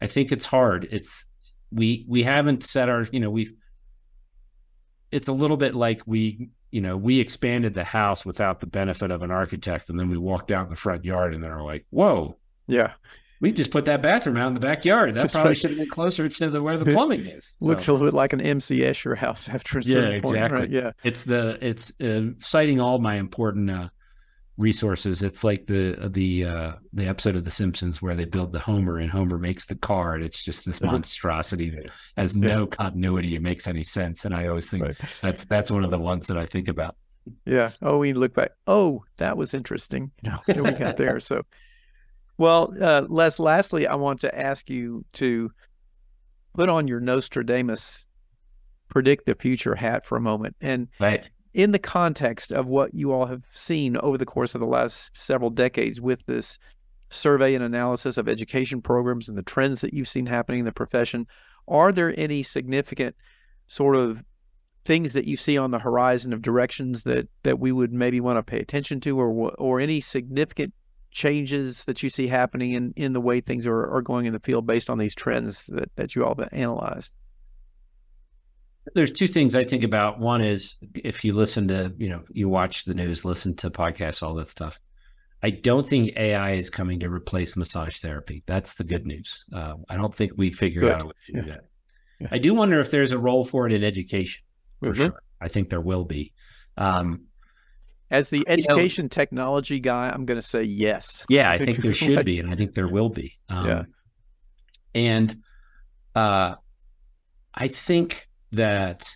[0.00, 0.88] I think it's hard.
[0.90, 1.26] It's
[1.74, 3.52] we we haven't set our you know we've
[5.10, 9.10] it's a little bit like we you know we expanded the house without the benefit
[9.10, 11.84] of an architect and then we walked out in the front yard and they're like
[11.90, 12.92] whoa Yeah.
[13.40, 15.58] we just put that bathroom out in the backyard that That's probably right.
[15.58, 18.14] should have been closer to the where the plumbing is So Looks a little bit
[18.14, 20.34] like an MC Escher house after a Yeah, certain point.
[20.36, 20.58] exactly.
[20.60, 20.70] Right?
[20.70, 20.92] Yeah.
[21.04, 23.88] it's the it's uh, citing all my important uh
[24.56, 28.60] resources it's like the the uh the episode of the simpsons where they build the
[28.60, 30.92] homer and homer makes the car and it's just this Mhm.
[30.92, 34.96] monstrosity that has no continuity it makes any sense and i always think Right.
[35.20, 36.94] that's that's one of the ones that i think about
[37.46, 37.70] Yeah.
[37.80, 38.50] Oh, we look back.
[38.66, 40.10] Oh, that was interesting.
[40.46, 41.18] You know, we got there.
[41.20, 41.40] So,
[42.36, 45.50] well, uh, Les, lastly, I want to ask you to
[46.52, 48.06] put on your Nostradamus
[48.90, 50.54] predict the future hat for a moment.
[50.60, 54.60] And right in the context of what you all have seen over the course of
[54.60, 56.58] the last several decades with this
[57.10, 60.72] survey and analysis of education programs and the trends that you've seen happening in the
[60.72, 61.26] profession,
[61.68, 63.14] are there any significant
[63.68, 64.22] sort of
[64.84, 68.36] things that you see on the horizon of directions that that we would maybe want
[68.36, 70.74] to pay attention to or or any significant
[71.10, 74.40] changes that you see happening in in the way things are, are going in the
[74.40, 77.12] field based on these trends that, that you all have analyzed
[78.94, 82.48] there's two things i think about one is if you listen to you know you
[82.48, 84.78] watch the news listen to podcasts all that stuff
[85.42, 89.74] i don't think ai is coming to replace massage therapy that's the good news uh,
[89.88, 90.92] i don't think we figured Good.
[90.92, 91.64] out a way to do that
[92.20, 92.28] Yeah.
[92.30, 94.42] i do wonder if there's a role for it in education
[94.80, 94.96] for Mhm.
[94.96, 96.32] sure i think there will be
[96.76, 97.22] um,
[98.10, 101.94] as the know- education technology guy i'm going to say yes Yeah, I think there
[102.04, 103.38] should be, and I think there will be.
[103.48, 103.82] Um, Yeah.
[104.94, 105.36] And
[106.14, 106.54] uh,
[107.54, 109.14] I think that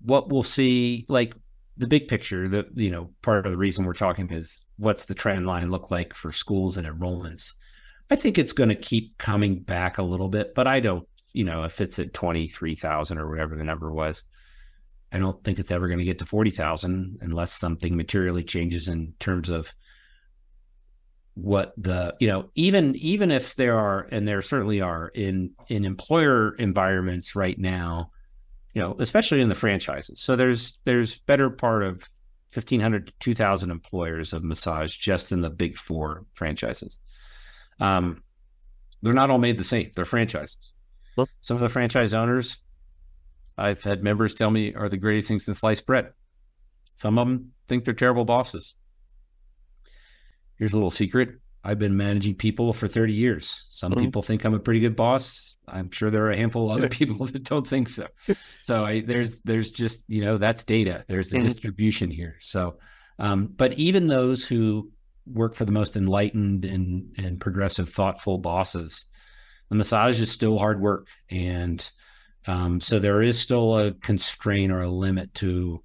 [0.00, 1.34] what we'll see, like
[1.76, 5.14] the big picture, the you know part of the reason we're talking is what's the
[5.14, 7.52] trend line look like for schools and enrollments.
[8.10, 11.44] I think it's going to keep coming back a little bit, but I don't, you
[11.44, 14.24] know, if it's at twenty three thousand or whatever the number was.
[15.14, 19.12] I don't think it's ever going to get to 40,000 unless something materially changes in
[19.18, 19.70] terms of
[21.34, 25.84] what the you know even even if there are and there certainly are in in
[25.84, 28.10] employer environments right now
[28.74, 30.22] you know, especially in the franchises.
[30.22, 32.08] So there's there's better part of
[32.54, 36.96] 1500 to 2000 employers of massage just in the big four franchises.
[37.80, 38.22] Um,
[39.02, 39.90] they're not all made the same.
[39.94, 40.72] They're franchises.
[41.18, 42.58] Well- Some of the franchise owners,
[43.58, 46.12] I've had members tell me, are the greatest things since sliced bread.
[46.94, 48.74] Some of them think they're terrible bosses.
[50.62, 51.40] Here's a little secret.
[51.64, 53.66] I've been managing people for 30 years.
[53.68, 53.98] Some Mhm.
[53.98, 55.56] people think I'm a pretty good boss.
[55.66, 58.06] I'm sure there are a handful of other people that don't think so.
[58.60, 61.04] So I, there's there's just you know that's data.
[61.08, 61.42] There's the Mhm.
[61.42, 62.36] distribution here.
[62.38, 62.78] So,
[63.18, 64.92] um, but even those who
[65.26, 69.06] work for the most enlightened and and progressive, thoughtful bosses,
[69.68, 71.90] the massage is still hard work, and
[72.46, 75.82] um, so there is still a constraint or a limit to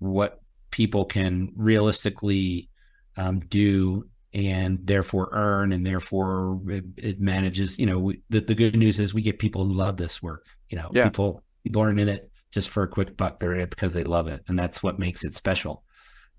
[0.00, 0.40] what
[0.72, 2.69] people can realistically
[3.16, 8.54] um, do and therefore earn and therefore it, it manages you know we, the, the
[8.54, 11.04] good news is we get people who love this work you know Yeah.
[11.04, 14.04] people people aren't in it just for a quick buck they're in it because they
[14.04, 15.82] love it and that's what makes it special.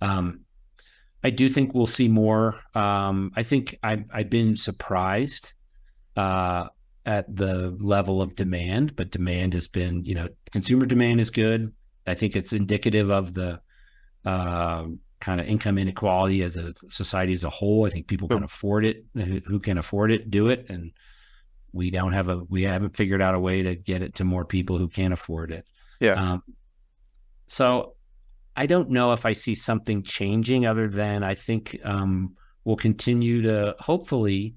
[0.01, 0.41] Um
[1.24, 2.59] i do think we'll see more.
[2.74, 5.53] Um i think i've, I've been surprised
[6.15, 6.67] uh
[7.05, 11.74] at the level of demand but demand has been you know consumer demand is good.
[12.07, 13.59] I think it's indicative of the
[14.24, 17.86] um kind of income inequality as a society as a whole.
[17.86, 19.05] I think people can afford it.
[19.15, 20.91] Who can afford it, do it, and
[21.72, 24.43] we don't have a we haven't figured out a way to get it to more
[24.43, 25.65] people who can't afford it.
[25.99, 26.13] Yeah.
[26.13, 26.43] Um,
[27.47, 27.95] so
[28.55, 33.43] I don't know if I see something changing other than I think um, we'll continue
[33.43, 34.55] to hopefully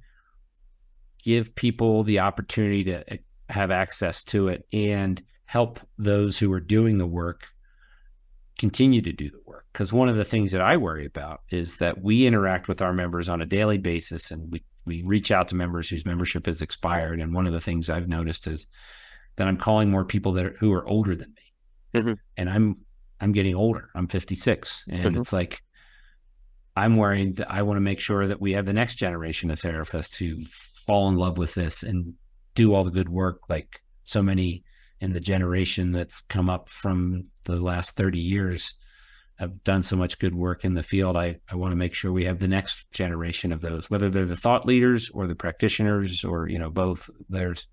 [1.22, 3.16] give people the opportunity to uh,
[3.48, 7.53] have access to it and help those who are doing the work
[8.58, 9.66] continue to do the work.
[9.72, 12.92] Because one of the things that I worry about is that we interact with our
[12.92, 16.62] members on a daily basis and we, we reach out to members whose membership has
[16.62, 17.20] expired.
[17.20, 18.66] And one of the things I've noticed is
[19.36, 22.00] that I'm calling more people that are, who are older than me.
[22.00, 22.18] Mhm.
[22.36, 22.76] And I'm
[23.20, 23.88] I'm getting older.
[23.94, 24.84] I'm 56.
[24.90, 25.20] And Mhm.
[25.20, 25.62] it's like
[26.76, 29.60] I'm worried that I want to make sure that we have the next generation of
[29.60, 32.14] therapists who fall in love with this and
[32.54, 34.64] do all the good work like so many
[35.04, 38.74] in the generation that's come up from the last 30 years
[39.36, 41.16] have done so much good work in the field.
[41.16, 44.24] I, I want to make sure we have the next generation of those, whether they're
[44.24, 47.10] the thought leaders or the practitioners or, you know, both.
[47.28, 47.66] There's,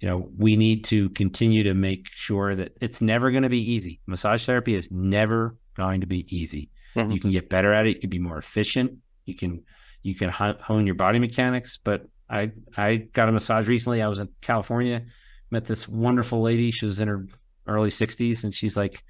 [0.00, 3.72] you know, we need to continue to make sure that it's never going to be
[3.72, 4.00] easy.
[4.06, 6.70] Massage therapy is never going to be easy.
[6.96, 7.14] Mhm.
[7.14, 7.94] You can get better at it.
[7.94, 8.92] You can be more efficient.
[9.24, 9.62] You can,
[10.02, 11.78] you can hone your body mechanics.
[11.82, 14.02] But I, I got a massage recently.
[14.02, 15.04] I was in California,
[15.50, 16.70] met this wonderful lady.
[16.70, 17.26] She was in her
[17.66, 19.02] early 60s and she's like,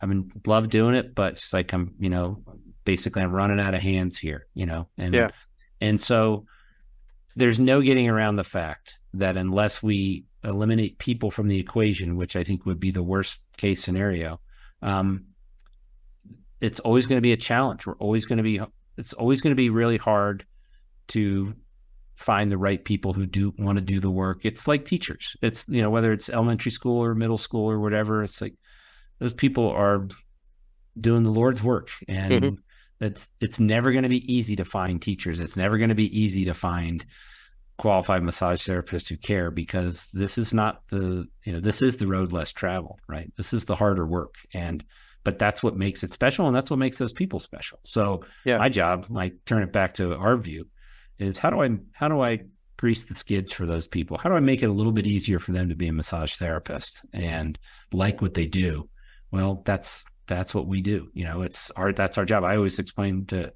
[0.00, 2.42] I've been love doing it, but she's like, I'm, you know,
[2.84, 5.30] basically I'm running out of hands here, you know, and, Yeah.
[5.80, 6.46] and so
[7.36, 12.36] there's no getting around the fact that unless we eliminate people from the equation, which
[12.36, 14.40] I think would be the worst case scenario,
[14.82, 15.24] um,
[16.60, 17.86] it's always going to be a challenge.
[17.86, 18.60] We're always going to be,
[18.96, 20.44] it's always going to be really hard
[21.08, 21.54] to
[22.18, 24.44] find the right people who do want to do the work.
[24.44, 25.36] It's like teachers.
[25.40, 28.54] It's, you know, whether it's elementary school or middle school or whatever, it's like
[29.20, 30.08] those people are
[31.00, 31.90] doing the Lord's work.
[32.08, 32.56] And Mhm.
[33.00, 35.38] it's, it's never going to be easy to find teachers.
[35.38, 37.06] It's never going to be easy to find
[37.76, 42.08] qualified massage therapists who care because this is not the, you know, this is the
[42.08, 43.32] road less traveled, right?
[43.36, 44.34] This is the harder work.
[44.52, 44.82] And,
[45.22, 47.78] but that's what makes it special and that's what makes those people special.
[47.84, 48.58] So Yeah.
[48.58, 50.66] my job, I turn it back to our view
[51.18, 52.40] is how do I, how do I
[52.76, 54.18] grease the skids for those people?
[54.18, 56.34] How do I make it a little bit easier for them to be a massage
[56.34, 57.58] therapist and
[57.92, 58.88] like what they do?
[59.30, 61.08] Well, that's, that's what we do.
[61.12, 62.44] You know, it's our, that's our job.
[62.44, 63.52] I always explain to,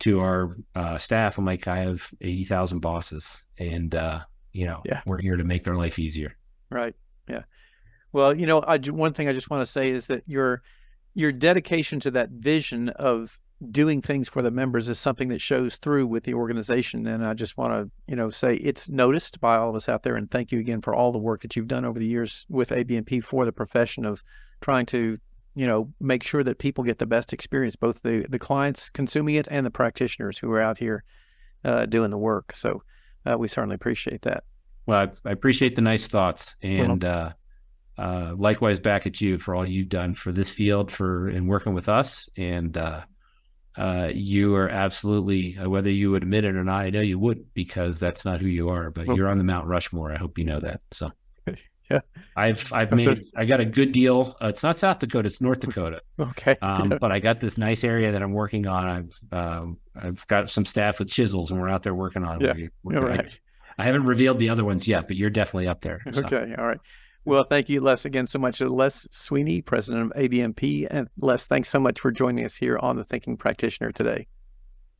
[0.00, 4.20] to our uh, staff, I'm like, I have 80,000 bosses and, uh,
[4.52, 5.02] you know, Yeah.
[5.06, 6.36] we're here to make their life easier.
[6.70, 6.94] Right.
[7.28, 7.42] Yeah.
[8.12, 10.62] Well, you know, I, one thing I just want to say is that your
[11.14, 13.38] your dedication to that vision of
[13.70, 17.06] doing things for the members is something that shows through with the organization.
[17.06, 20.02] And I just want to, you know, say it's noticed by all of us out
[20.02, 20.16] there.
[20.16, 22.70] And thank you again for all the work that you've done over the years with
[22.70, 24.22] ABMP for the profession of
[24.60, 25.18] trying to,
[25.54, 29.36] you know, make sure that people get the best experience, both the the clients consuming
[29.36, 31.02] it and the practitioners who are out here
[31.64, 32.54] uh, doing the work.
[32.54, 32.82] So
[33.24, 34.44] uh, we certainly appreciate that.
[34.84, 37.32] Well, I, I appreciate the nice thoughts, and uh,
[37.96, 41.72] uh, likewise back at you for all you've done for this field for and working
[41.72, 42.28] with us.
[42.36, 42.76] And
[43.76, 47.52] uh, you are absolutely, uh, whether you admit it or not, I know you would
[47.54, 48.90] because that's not who you are.
[48.90, 50.12] But Well- you're on the Mount Rushmore.
[50.12, 50.80] I hope you know that.
[50.90, 51.10] So,
[51.90, 52.00] Yeah.
[52.34, 54.36] I've I've I'm made I got a good deal.
[54.42, 56.00] Uh, it's not South Dakota, it's North Dakota.
[56.18, 56.56] Okay.
[56.60, 58.86] Um, but I got this nice area that I'm working on.
[59.32, 62.42] I've um, I've got some staff with chisels, and we're out there working on.
[62.42, 62.58] it.
[62.58, 62.66] Yeah.
[62.82, 63.38] We're- we're- I- right.
[63.78, 66.00] I haven't revealed the other ones yet, but you're definitely up there.
[66.10, 66.24] so.
[66.24, 66.54] Okay.
[66.56, 66.80] All right.
[67.26, 68.60] Well, thank you, Les, again so much.
[68.60, 70.86] Les Sweeney, president of ABMP.
[70.88, 74.28] And Les, thanks so much for joining us here on The Thinking Practitioner today.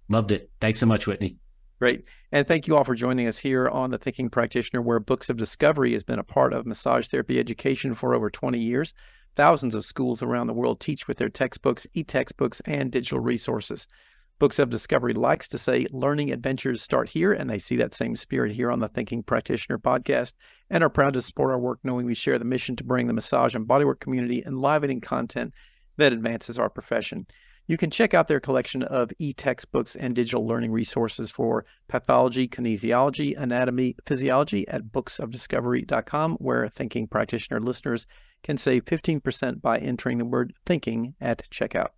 [0.08, 0.50] Loved it.
[0.60, 1.36] Thanks so much, Whitney.
[1.78, 2.04] Great.
[2.32, 5.36] And thank you all for joining us here on The Thinking Practitioner, where Books of
[5.36, 8.92] Discovery has been a part of massage therapy education for over 20 years.
[9.36, 13.86] Thousands of schools around the world teach with their textbooks, e textbooks, and digital resources.
[14.38, 18.14] Books of Discovery likes to say learning adventures start here, and they see that same
[18.14, 20.34] spirit here on the Thinking Practitioner podcast
[20.68, 23.14] and are proud to support our work, knowing we share the mission to bring the
[23.14, 25.54] massage and bodywork community enlivening content
[25.96, 27.26] that advances our profession.
[27.66, 32.46] You can check out their collection of e textbooks and digital learning resources for pathology,
[32.46, 38.06] kinesiology, anatomy, physiology at booksofdiscovery.com, where thinking practitioner listeners
[38.42, 41.88] can save 15% by entering the word thinking at checkout.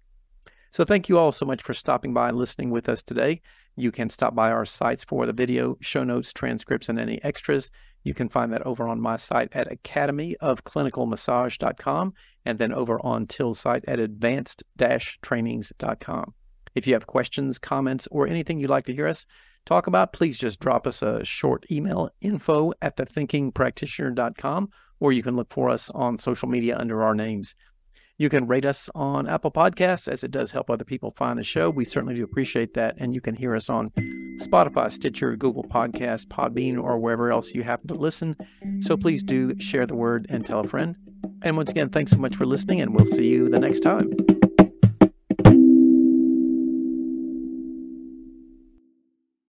[0.71, 3.41] So, thank you all so much for stopping by and listening with us today.
[3.77, 7.71] You can stop by our sites for the video, show notes, transcripts, and any extras.
[8.03, 12.15] You can find that over on my site at academyofclinicalmassage.com
[12.45, 16.35] and then over on Til's site at advanced-trainings.com.
[16.75, 19.27] If you have questions, comments, or anything you'd like to hear us
[19.67, 25.37] talk about, please just drop us a short email, info at thethinkingpractitioner.com, or you can
[25.37, 27.55] look for us on social media under our names.
[28.21, 31.45] You can rate us on Apple Podcasts as it does help other people find the
[31.45, 31.71] show.
[31.71, 32.97] We certainly do appreciate that.
[32.99, 33.91] And you can hear us on
[34.41, 38.35] Spotify, Stitcher, Google Podcasts, Podbean, or wherever else you happen to listen.
[38.81, 40.97] So please do share the word and tell a friend.
[41.43, 44.11] And once again, thanks so much for listening, and we'll see you the next time.